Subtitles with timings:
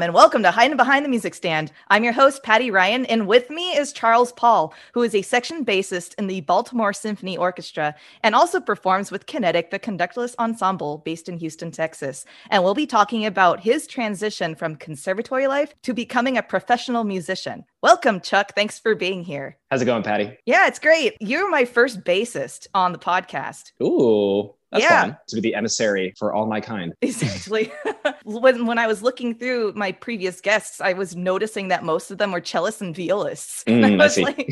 [0.00, 1.70] And welcome to Hiding Behind the Music Stand.
[1.88, 5.66] I'm your host, Patty Ryan, and with me is Charles Paul, who is a section
[5.66, 11.28] bassist in the Baltimore Symphony Orchestra and also performs with Kinetic, the conductless ensemble based
[11.28, 12.24] in Houston, Texas.
[12.48, 17.66] And we'll be talking about his transition from conservatory life to becoming a professional musician.
[17.82, 18.52] Welcome, Chuck.
[18.54, 19.58] Thanks for being here.
[19.70, 20.38] How's it going, Patty?
[20.46, 21.16] Yeah, it's great.
[21.20, 23.72] You're my first bassist on the podcast.
[23.82, 25.00] Ooh, that's Yeah.
[25.02, 26.92] fun to be the emissary for all my kind.
[27.02, 27.72] Essentially,
[28.24, 32.18] when when I was looking through my previous guests, I was noticing that most of
[32.18, 33.64] them were cellists and violists.
[33.72, 34.24] Mm, I I was see.
[34.24, 34.48] like,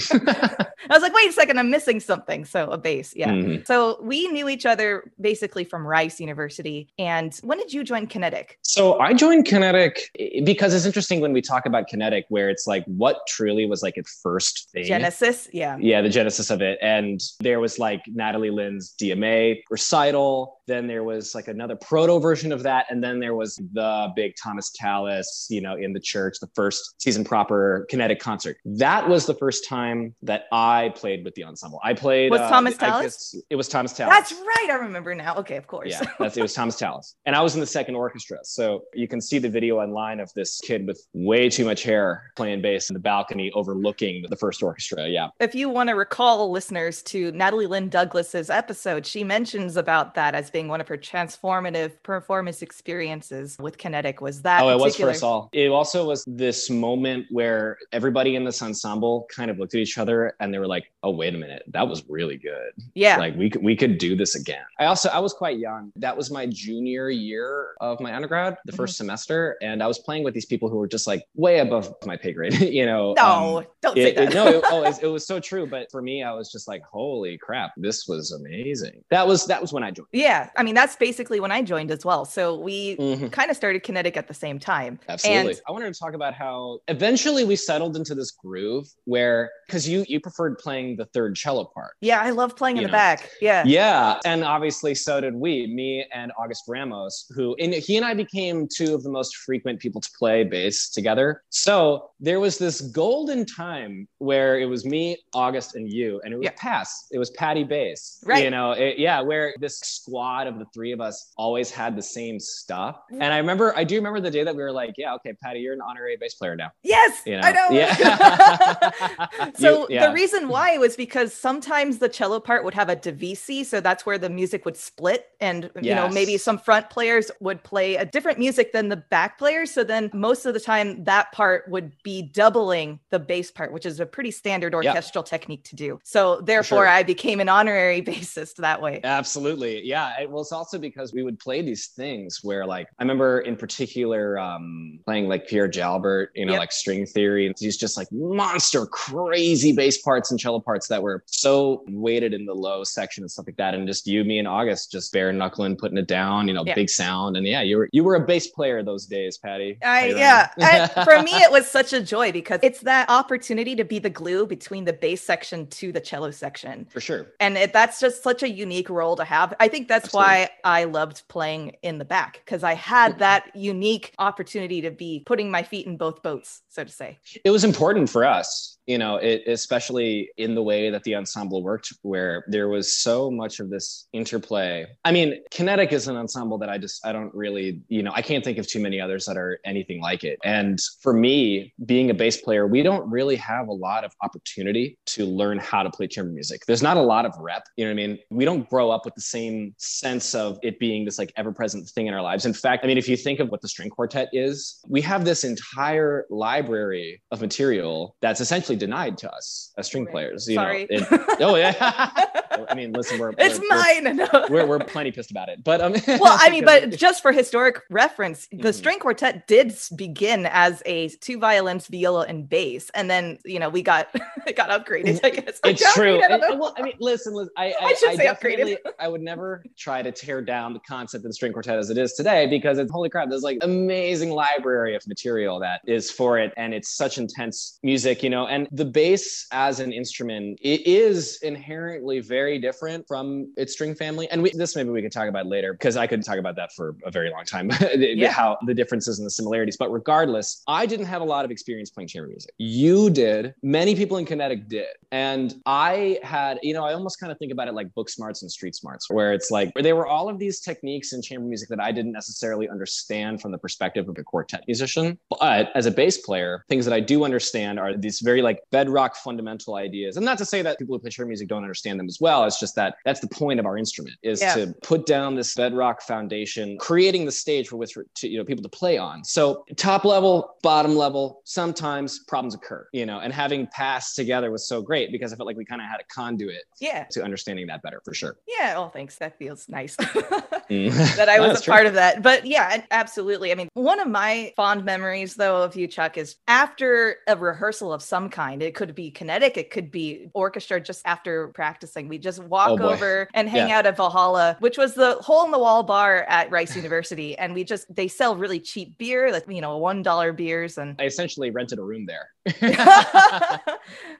[0.88, 2.44] I was like, wait a second, I'm missing something.
[2.46, 3.28] So a bass, yeah.
[3.30, 3.66] Mhm.
[3.66, 6.88] So we knew each other basically from Rice University.
[6.98, 8.58] And when did you join Kinetic?
[8.62, 10.00] So I joined Kinetic
[10.44, 13.96] because it's interesting when we talk about Kinetic, where it's like what truly was like
[13.96, 14.84] its first thing.
[14.84, 15.76] Genesis, yeah.
[15.80, 16.78] Yeah, the genesis of it.
[16.82, 20.59] And there was like Natalie Lynn's DMA recital.
[20.70, 22.86] Then there was like another proto version of that.
[22.90, 26.94] And then there was the big Thomas Tallis, you know, in the church, the first
[27.02, 28.56] season proper kinetic concert.
[28.64, 31.80] That was the first time that I played with the ensemble.
[31.82, 32.30] I played.
[32.30, 33.02] Was uh, Thomas Tallis?
[33.02, 34.14] guess It was Thomas Tallis.
[34.14, 34.68] That's right.
[34.70, 35.34] I remember now.
[35.38, 35.90] Okay, of course.
[35.90, 37.16] Yeah, that's, it was Thomas Tallis.
[37.26, 38.38] And I was in the second orchestra.
[38.44, 42.30] So you can see the video online of this kid with way too much hair
[42.36, 45.08] playing bass in the balcony overlooking the first orchestra.
[45.08, 45.30] Yeah.
[45.40, 50.36] if you want to recall listeners to Natalie Lynn Douglas's episode, she mentions about that
[50.36, 54.20] as being one of her transformative performance experiences with Kinetic.
[54.20, 55.48] Was that Oh, it was for us all.
[55.52, 59.98] It also was this moment where everybody in this ensemble kind of looked at each
[59.98, 62.72] other and they were like, "Oh, wait a minute, that was really good.
[62.94, 63.16] Yeah.
[63.18, 65.92] Like we could we could do this again." I also I was quite young.
[65.96, 68.86] That was my junior year of my undergrad, the 1st Mm-hmm.
[68.90, 72.16] semester, and I was playing with these people who were just like way above my
[72.16, 72.58] pay grade.
[72.60, 74.28] you know, no, um, don't say that.
[74.30, 75.66] it- no, it, oh, it, it was so true.
[75.66, 79.60] But for me, I was just like, "Holy crap, this was amazing." That was that
[79.60, 80.08] was when I joined.
[80.12, 80.49] yeah.
[80.56, 82.24] I mean, that's basically when I joined as well.
[82.24, 83.30] So we Mhm.
[83.32, 84.98] kind of started Kinetic at the same time.
[85.08, 85.52] Absolutely.
[85.52, 89.88] And I wanted to talk about how eventually we settled into this groove where because
[89.88, 91.92] you you preferred playing the third cello part.
[92.00, 93.30] yeah, I love playing in You the back.
[93.40, 93.62] Yeah.
[93.66, 98.14] Yeah, and obviously so did we, me and August Ramos, who and he and I
[98.14, 101.42] became two of the most frequent people to play bass together.
[101.50, 106.36] So there was this golden time where it was me, August, and you, and it
[106.36, 106.52] was Yeah.
[106.56, 107.06] pass.
[107.12, 108.44] It was Patty bass, Right.
[108.44, 112.02] You know, it- yeah, where this squad of the three of us always had the
[112.02, 112.96] same stuff.
[113.12, 113.22] Mm-hmm.
[113.22, 115.60] And I remember, I do remember the day that we were like, yeah, okay, Patty,
[115.60, 116.70] you're an honorary bass player now.
[116.82, 117.42] Yes, You know?
[117.42, 117.68] I know.
[117.70, 119.50] Yeah.
[119.56, 120.06] so You- yeah.
[120.06, 124.06] the reason why was because sometimes the cello part would have a divisi, so that's
[124.06, 128.04] where the music would split, and you know maybe some front players would play a
[128.04, 129.70] different music than the back players.
[129.70, 133.86] So then most of the time that part would be doubling the bass part, which
[133.86, 135.98] is a pretty standard orchestral technique to do.
[136.04, 136.88] So therefore, sure.
[136.88, 139.00] I became an honorary bassist that way.
[139.02, 139.84] Absolutely.
[139.84, 140.19] Yeah.
[140.26, 144.38] Well, it's also because we would play these things where, like, I remember in particular
[144.38, 146.60] um, playing like Pierre Jalbert, you know, Yep.
[146.60, 147.46] like string theory.
[147.46, 152.34] And these just like monster, crazy bass parts and cello parts that were so weighted
[152.34, 153.74] in the low section and stuff like that.
[153.74, 156.74] And just you, me, and August just bare knuckling, putting it down, you know, Yeah.
[156.74, 157.36] big sound.
[157.36, 159.78] And yeah, you were you were a bass player those days, Patty.
[159.82, 160.50] I yeah.
[160.58, 164.10] I, for me, it was such a joy because it's that opportunity to be the
[164.10, 166.86] glue between the bass section to the cello section.
[166.90, 167.26] for sure.
[167.40, 170.84] and it, that's just such a unique role to have i think that's why i
[170.84, 173.20] loved playing in the back because i had mm-hmm.
[173.20, 177.18] that unique opportunity to be putting my feet in both boats so to say.
[177.44, 181.62] It was important for us you know it, especially in the way that the ensemble
[181.62, 184.86] worked where there was so much of this interplay.
[185.04, 188.22] I mean kinetic is an ensemble that i just i don't really you know i
[188.22, 190.38] can't think of too many others that are anything like it.
[190.44, 194.98] And for me being a bass player we don't really have a lot of opportunity
[195.06, 196.62] to learn how to play chamber music.
[196.66, 198.18] There's not a lot of rep you know what i mean?
[198.30, 202.06] We don't grow up with the same sense of it being this like ever-present thing
[202.06, 202.46] in our lives.
[202.46, 205.24] In fact i mean if you think of what the string quartet is we have
[205.24, 210.86] this entire library of material that's essentially denied to us as string players you Sorry.
[210.90, 212.10] know it- oh yeah
[212.68, 215.80] i mean listen we're it's we're, mine we're, we're, we're plenty pissed about it but
[215.80, 218.74] um well i mean but just for historic reference the Mhm.
[218.74, 223.68] string quartet did begin as a two violins viola and bass and then you know
[223.68, 224.08] we got
[224.46, 226.20] it got upgraded i guess it's true.
[226.22, 226.48] I don't And- know.
[226.52, 228.76] and well, I mean, listen, listen I, I I, should I say upgraded.
[228.98, 231.98] I would never try to tear down the concept of the string quartet as it
[231.98, 233.28] is today because it's holy crap.
[233.28, 238.22] There's like amazing library of material that is for it, and it's such intense music,
[238.22, 238.46] you know.
[238.46, 244.28] And the bass as an instrument, it is inherently very different from its string family.
[244.30, 246.72] And we, this maybe we could talk about later because I could talk about that
[246.72, 247.70] for a very long time.
[248.00, 248.32] Yeah.
[248.32, 249.76] How the differences and the similarities.
[249.76, 252.52] But regardless, I didn't have a lot of experience playing chamber music.
[252.58, 253.54] You did.
[253.62, 254.88] Many people in Kinetic did.
[255.12, 258.42] And I had, you know, I almost kind of think about it like book smarts
[258.42, 261.68] and street smarts, where it's like there were all of these techniques in chamber music
[261.70, 265.18] that I didn't necessarily understand from the perspective of a quartet musician.
[265.28, 269.16] But as a bass player, things that I do understand are these very like bedrock
[269.16, 270.16] fundamental ideas.
[270.16, 272.44] And not to say that people who play chamber music don't understand them as well.
[272.44, 274.54] It's just that that's the point of our instrument is yeah.
[274.54, 278.62] to put down this bedrock foundation, creating the stage for which to, you know people
[278.62, 279.24] to play on.
[279.24, 284.68] So top level, bottom level, sometimes problems occur, you know, and having passed together was
[284.68, 287.04] so great because I felt like we kind of had a conduit yeah.
[287.12, 288.36] to understanding that better for sure.
[288.46, 288.74] Yeah.
[288.76, 289.16] Oh, thanks.
[289.16, 289.96] That feels nice
[290.70, 291.16] mm.
[291.16, 291.72] that I was a true.
[291.72, 292.22] part of that.
[292.22, 293.52] But yeah, absolutely.
[293.52, 297.92] I mean, one of my fond memories though of you, Chuck, is after a rehearsal
[297.92, 298.62] of some kind.
[298.62, 302.08] It could be kinetic, it could be orchestra just after practicing.
[302.08, 303.78] We just walk oh over and hang yeah.
[303.78, 307.36] out at Valhalla, which was the hole in the wall bar at Rice University.
[307.38, 310.78] And we just they sell really cheap beer, like you know, one dollar beers.
[310.78, 312.28] And I essentially rented a room there.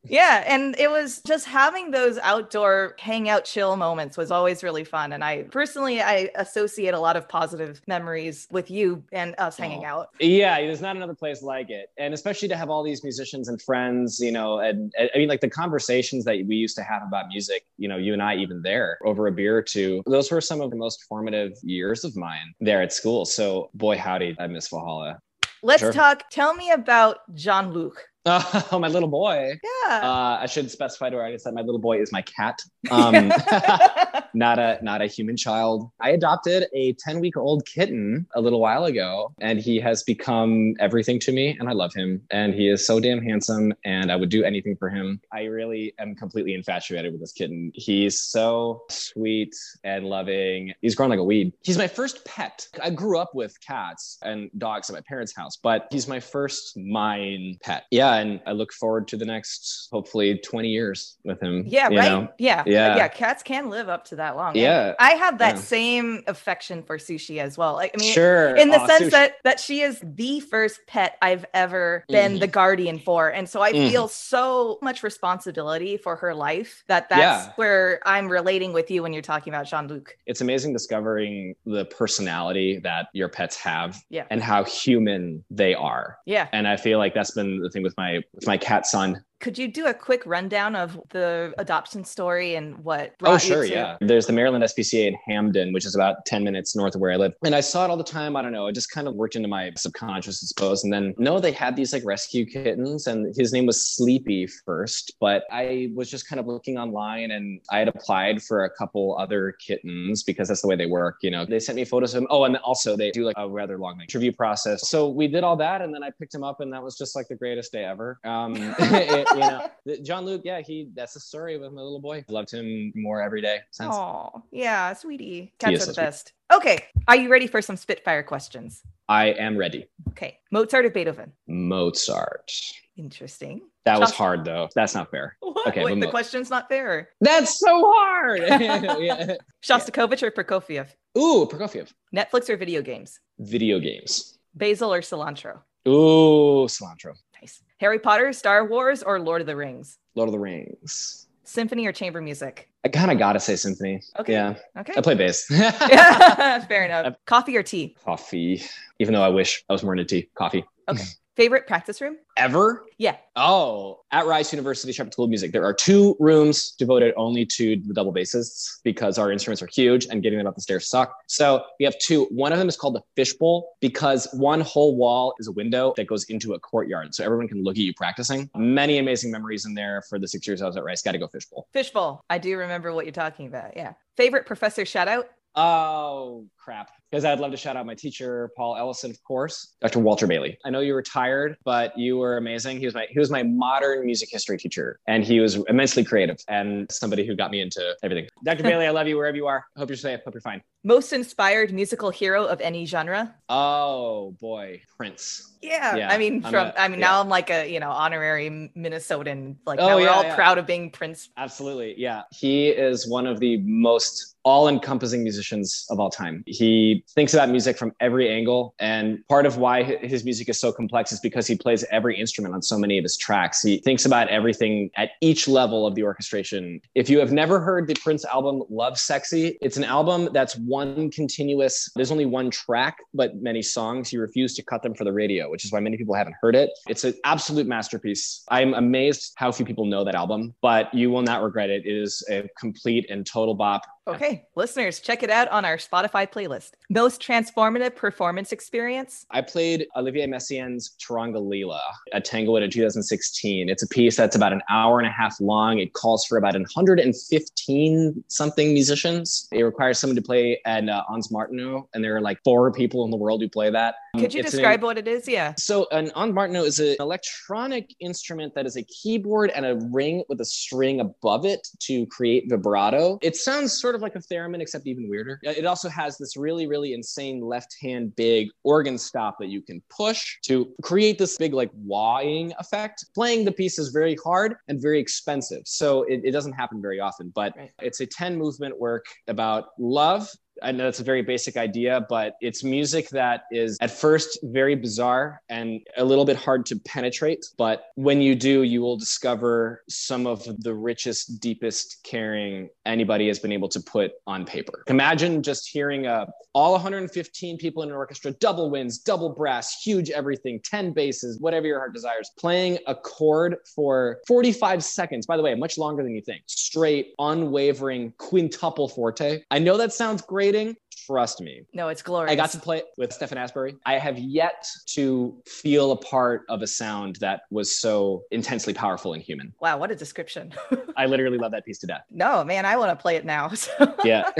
[0.04, 0.44] yeah.
[0.46, 5.12] And it was just having those outdoor hangout chill moments was always really fun.
[5.12, 9.84] And I personally I associate a lot of positive memories with you and us hanging
[9.84, 10.08] out.
[10.20, 11.90] Yeah, there's not another place like it.
[11.98, 15.28] And especially to have all these musicians and friends, you know, and, and I mean
[15.28, 18.36] like the conversations that we used to have about music, you know, you and I
[18.36, 22.04] even there over a beer or two, those were some of the most formative years
[22.04, 23.24] of mine there at school.
[23.24, 25.20] So boy howdy, I miss Valhalla.
[25.62, 25.92] Let's sure.
[25.92, 26.30] talk.
[26.30, 28.09] Tell me about Jean Luc.
[28.72, 29.58] Oh, my little boy.
[29.62, 29.96] Yeah.
[30.02, 33.14] Uh, I should specify to our audience that my little boy is my cat, um,
[34.34, 35.90] not a not a human child.
[36.00, 40.74] I adopted a ten week old kitten a little while ago, and he has become
[40.78, 42.22] everything to me, and I love him.
[42.30, 45.20] And he is so damn handsome, and I would do anything for him.
[45.32, 47.72] I really am completely infatuated with this kitten.
[47.74, 50.74] He's so sweet and loving.
[50.82, 51.52] He's grown like a weed.
[51.62, 52.68] He's my first pet.
[52.82, 56.76] I grew up with cats and dogs at my parents' house, but he's my first
[56.76, 57.84] mine pet.
[57.90, 61.64] Yeah yeah, and I look forward to the next hopefully 20 years with him.
[61.66, 61.94] Yeah, right.
[61.94, 62.28] Know?
[62.38, 62.62] Yeah.
[62.66, 62.96] Yeah.
[62.96, 63.08] Yeah.
[63.08, 64.56] Cats can live up to that long.
[64.56, 64.94] Yeah.
[64.98, 65.60] I have that yeah.
[65.60, 67.74] same affection for sushi as well.
[67.74, 68.56] Like, I mean, sure.
[68.56, 69.10] in the sense sushi.
[69.10, 72.40] that that she is the first pet I've ever been mm.
[72.40, 73.28] the guardian for.
[73.28, 73.90] And so I mm.
[73.90, 77.52] feel so much responsibility for her life that that's yeah.
[77.56, 80.16] where I'm relating with you when you're talking about Jean Luc.
[80.26, 84.26] It's amazing discovering the personality that your pets have yeah.
[84.30, 86.18] and how human they are.
[86.26, 86.48] Yeah.
[86.52, 89.56] And I feel like that's been the thing with my with my cat son could
[89.56, 93.14] you do a quick rundown of the adoption story and what?
[93.22, 93.96] oh, sure, yeah.
[94.00, 97.16] There's the Maryland SPCA in Hampden, which is about 10 minutes north of where I
[97.16, 97.32] live.
[97.44, 98.36] And I saw it all the time.
[98.36, 98.66] I don't know.
[98.66, 100.84] It just kind of worked into my subconscious, I suppose.
[100.84, 105.14] And then, no, they had these like rescue kittens, and his name was Sleepy first.
[105.20, 109.16] But I was just kind of looking online and I had applied for a couple
[109.18, 111.16] other kittens because that's the way they work.
[111.22, 112.28] You know, they sent me photos of him.
[112.30, 114.88] Oh, and also they do like a rather long like, interview process.
[114.88, 115.80] So we did all that.
[115.80, 118.18] And then I picked him up, and that was just like the greatest day ever.
[118.24, 119.68] Um, it, you know,
[120.02, 122.24] Jean Luc, yeah, he that's the story with my little boy.
[122.28, 123.94] Loved him more every day since.
[123.94, 125.52] Oh, yeah, sweetie.
[125.58, 126.32] Cats are the best.
[126.52, 128.82] Okay, are you ready for some Spitfire questions?
[129.08, 129.86] I am ready.
[130.10, 131.32] Okay, Mozart or Beethoven?
[131.48, 132.50] Mozart.
[132.96, 133.62] Interesting.
[133.86, 134.68] That was hard though.
[134.74, 135.36] That's not fair.
[135.50, 135.66] What?
[135.68, 137.08] Okay, Wait, the Mo- question's not fair.
[137.20, 138.38] That's so hard.
[139.00, 139.34] yeah.
[139.64, 140.86] Shostakovich or Prokofiev?
[141.18, 141.92] Ooh, Prokofiev.
[142.14, 143.18] Netflix or video games?
[143.38, 144.38] Video games.
[144.54, 145.60] Basil or cilantro?
[145.88, 147.14] Ooh, cilantro.
[147.40, 147.62] Nice.
[147.78, 149.98] Harry Potter, Star Wars, or Lord of the Rings?
[150.14, 151.26] Lord of the Rings.
[151.44, 152.68] Symphony or chamber music?
[152.84, 154.02] I kind of gotta say symphony.
[154.18, 154.32] Okay.
[154.32, 154.54] Yeah.
[154.78, 154.94] Okay.
[154.96, 155.46] I play bass.
[155.50, 157.14] yeah, fair enough.
[157.26, 157.96] Coffee or tea?
[158.04, 158.62] Coffee.
[158.98, 160.28] Even though I wish I was more into tea.
[160.34, 160.64] Coffee.
[160.88, 161.02] Okay.
[161.36, 162.16] Favorite practice room?
[162.36, 162.84] Ever?
[162.98, 163.16] Yeah.
[163.36, 167.76] Oh, at Rice University Shepherd School of Music, there are two rooms devoted only to
[167.76, 171.14] the double bassists because our instruments are huge and getting them up the stairs suck.
[171.28, 172.24] So we have two.
[172.30, 176.08] One of them is called the fishbowl because one whole wall is a window that
[176.08, 177.14] goes into a courtyard.
[177.14, 178.50] So everyone can look at you practicing.
[178.56, 181.00] Many amazing memories in there for the six years I was at Rice.
[181.00, 181.68] Got to go fishbowl.
[181.72, 182.24] Fishbowl.
[182.28, 183.76] I do remember what you're talking about.
[183.76, 183.94] Yeah.
[184.16, 185.28] Favorite professor shout out?
[185.54, 186.90] Oh, crap.
[187.10, 189.98] Because I'd love to shout out my teacher, Paul Ellison, of course, Dr.
[189.98, 190.56] Walter Bailey.
[190.64, 192.78] I know you retired, but you were amazing.
[192.78, 196.36] He was my he was my modern music history teacher, and he was immensely creative
[196.48, 198.28] and somebody who got me into everything.
[198.44, 198.62] Dr.
[198.62, 199.64] Bailey, I love you wherever you are.
[199.76, 200.20] Hope you're safe.
[200.24, 200.62] Hope you're fine.
[200.84, 203.34] Most inspired musical hero of any genre?
[203.48, 205.58] Oh boy, Prince.
[205.62, 207.06] Yeah, yeah I mean, from a, I mean, yeah.
[207.06, 209.56] now I'm like a you know honorary Minnesotan.
[209.66, 211.28] Like oh, now we're all proud of being Prince.
[211.36, 212.22] Absolutely, yeah.
[212.30, 216.42] He is one of the most all-encompassing musicians of all time.
[216.46, 218.74] He thinks about music from every angle.
[218.78, 222.54] And part of why his music is so complex is because he plays every instrument
[222.54, 223.62] on so many of his tracks.
[223.62, 226.80] He thinks about everything at each level of the orchestration.
[226.94, 231.90] If you have never heard the Prince album Lovesexy, it's an album that's one continuous,
[231.96, 234.08] there's only one track, but many songs.
[234.08, 236.54] He refused to cut them for the radio, which is why many people haven't heard
[236.54, 236.70] it.
[236.88, 238.44] It's an absolute masterpiece.
[238.50, 241.84] I'm amazed how few people know that album, but you will not regret it.
[241.84, 243.82] It is a complete and total bop.
[244.06, 246.70] Okay, listeners, check it out on our Spotify playlist.
[246.92, 249.24] Most transformative performance experience?
[249.30, 251.78] I played Olivier Messiaen's Turangalîla
[252.12, 253.68] at Tanglewood in 2016.
[253.68, 255.78] It's a piece that's about an hour and a half long.
[255.78, 259.46] It calls for about 115 something musicians.
[259.52, 263.04] It requires someone to play an uh, Ondes Martenot, and there are like four people
[263.04, 263.94] in the world who play that.
[264.16, 265.28] Mm, Could you It's describe an- what it is?
[265.28, 265.54] Yeah.
[265.56, 270.24] So an Ondes Martenot is an electronic instrument that is a keyboard and a ring
[270.28, 273.18] with a string above it to create vibrato.
[273.22, 275.40] It sounds sort of like a theremin, except even weirder.
[275.46, 279.80] Uh, it also has this really, really insane left-hand big organ stop that you can
[279.90, 283.04] push to create this big like wahing effect.
[283.14, 286.98] Playing the piece is very hard and very expensive, so it, it doesn't happen very
[287.00, 287.30] often.
[287.34, 287.70] But Right.
[287.82, 290.28] it's a 10 movement work about love
[290.62, 294.74] I know it's a very basic idea, but it's music that is at first very
[294.74, 297.46] bizarre and a little bit hard to penetrate.
[297.56, 303.38] But when you do, you will discover some of the richest, deepest caring anybody has
[303.38, 304.84] been able to put on paper.
[304.88, 310.10] Imagine just hearing uh, all 115 people in an orchestra, double winds, double brass, huge
[310.10, 315.26] everything, 10 basses, whatever your heart desires, playing a chord for 45 seconds.
[315.26, 316.42] By the way, much longer than you think.
[316.46, 319.42] Straight, unwavering quintuple forte.
[319.50, 320.22] I know that sounds
[320.52, 320.76] grating.
[321.06, 321.62] Trust me.
[321.72, 322.32] No, it's glorious.
[322.32, 323.76] I got to play it with Stefan Asbury.
[323.86, 329.14] I have yet to feel a part of a sound that was so intensely powerful
[329.14, 329.52] and human.
[329.60, 330.52] Wow, what a description.
[330.96, 332.02] I literally love that piece to death.
[332.10, 333.48] no, man, I want to play it now.
[333.60, 334.30] So, Yeah.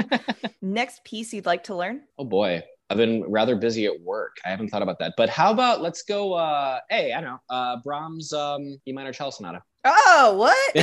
[0.62, 2.02] next piece you'd like to learn?
[2.18, 2.62] oh boy.
[2.90, 4.36] I've been rather busy at work.
[4.44, 5.14] I haven't thought about that.
[5.16, 7.38] But how about let's go uh hey, I know.
[7.48, 9.62] Uh Brahms um E minor cello sonata.
[9.84, 10.76] Oh, what?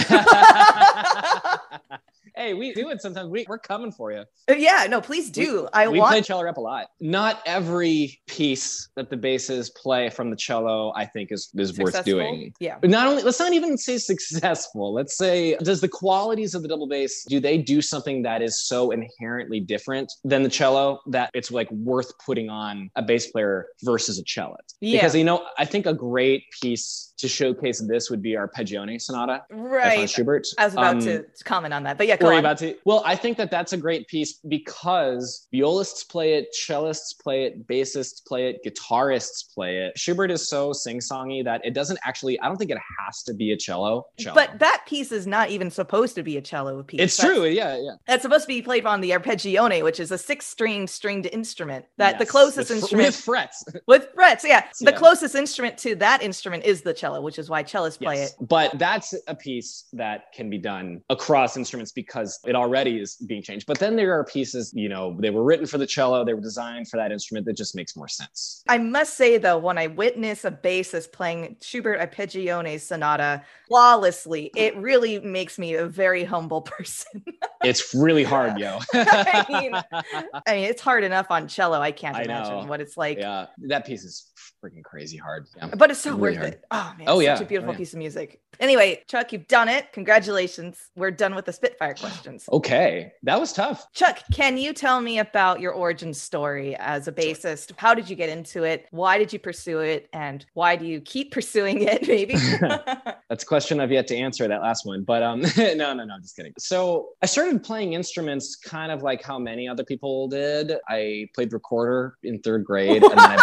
[2.40, 3.30] Hey, we do it sometimes.
[3.30, 4.24] We, we're coming for you.
[4.50, 5.68] Uh, yeah, no, please do.
[5.74, 6.88] I want we want play cello rep a lot.
[7.02, 12.04] Not every piece that the basses play from the cello, I think, is is worth
[12.06, 12.54] doing.
[12.60, 12.78] Yeah.
[12.80, 14.94] But not only let's not even say successful.
[14.94, 18.66] Let's say does the qualities of the double bass do they do something that is
[18.66, 23.68] so inherently different than the cello that it's like worth putting on a bass player
[23.84, 24.78] versus a cellist?
[24.80, 25.00] Yeah.
[25.00, 29.44] Because you know, I think a great piece to showcase this would be Arpeggione Sonata
[29.52, 30.10] Right.
[30.10, 30.48] Schubert.
[30.58, 32.40] I was about Um, to comment on that, but yeah, go Were on.
[32.40, 32.76] about to?
[32.86, 37.68] Well, I think that that's a great piece because violists play it, cellists play it,
[37.68, 39.98] bassists play it, guitarists play it.
[39.98, 42.40] Schubert is so sing-songy that it doesn't actually.
[42.40, 44.06] I don't think it has to be a cello.
[44.18, 44.36] cello.
[44.36, 47.02] But that piece is not even supposed to be a cello piece.
[47.02, 47.46] it's That's- true.
[47.46, 47.92] Yeah, yeah.
[48.08, 51.86] That's supposed to be played on the arpeggione, which is a six-string stringed instrument.
[51.98, 53.64] That the closest with, fr- instrument with frets.
[53.88, 54.64] with frets, yeah.
[54.80, 54.98] The Yeah.
[54.98, 58.32] closest instrument to that instrument is the cello, which is why cellists play Yes.
[58.40, 58.48] it.
[58.48, 63.42] But that's a piece that can be done across instruments because it already is being
[63.44, 63.66] changed.
[63.68, 66.42] But then there are pieces, you know, they were written for the cello, they were
[66.42, 68.64] designed for that instrument that just makes more sense.
[68.68, 74.76] I must say though, when I witness a bassist playing Schubert Arpeggione Sonata flawlessly, it
[74.78, 77.24] really makes me a very humble person.
[77.64, 78.80] It's really hard, yo.
[78.94, 81.80] I mean, I mean, it's hard enough on cello.
[81.80, 82.66] I can't I imagine know.
[82.66, 83.18] what it's like.
[83.18, 84.32] yeah, that piece is
[84.64, 85.48] freaking crazy hard.
[85.56, 85.70] Yeah.
[85.78, 86.54] But it's so Really worth hard.
[86.54, 86.64] it.
[86.72, 87.40] Oh man, Oh, such yeah.
[87.42, 87.78] a beautiful Oh, yeah.
[87.78, 88.42] piece of music.
[88.60, 89.92] Anyway, Chuck, you've done it.
[89.94, 90.90] Congratulations.
[90.96, 92.46] We're done with the Spitfire questions.
[92.52, 93.88] Okay, that was tough.
[93.94, 97.72] Chuck, can you tell me about your origin story as a bassist?
[97.78, 98.88] How did you get into it?
[98.92, 100.10] Why did you pursue it?
[100.14, 102.06] And why do you keep pursuing it?
[102.08, 102.36] Maybe.
[103.30, 104.48] That's a question I've yet to answer.
[104.48, 106.54] That last one, but um, no, no, no, just kidding.
[106.58, 110.74] So I started playing instruments kind of like how many other people did.
[110.90, 113.38] I played recorder in third grade, and then I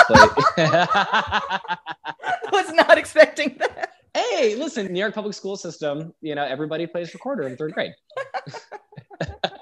[2.16, 2.35] played.
[2.52, 3.92] Was not expecting that.
[4.14, 6.12] hey, listen, New York public school system.
[6.20, 7.92] You know, everybody plays recorder in third grade.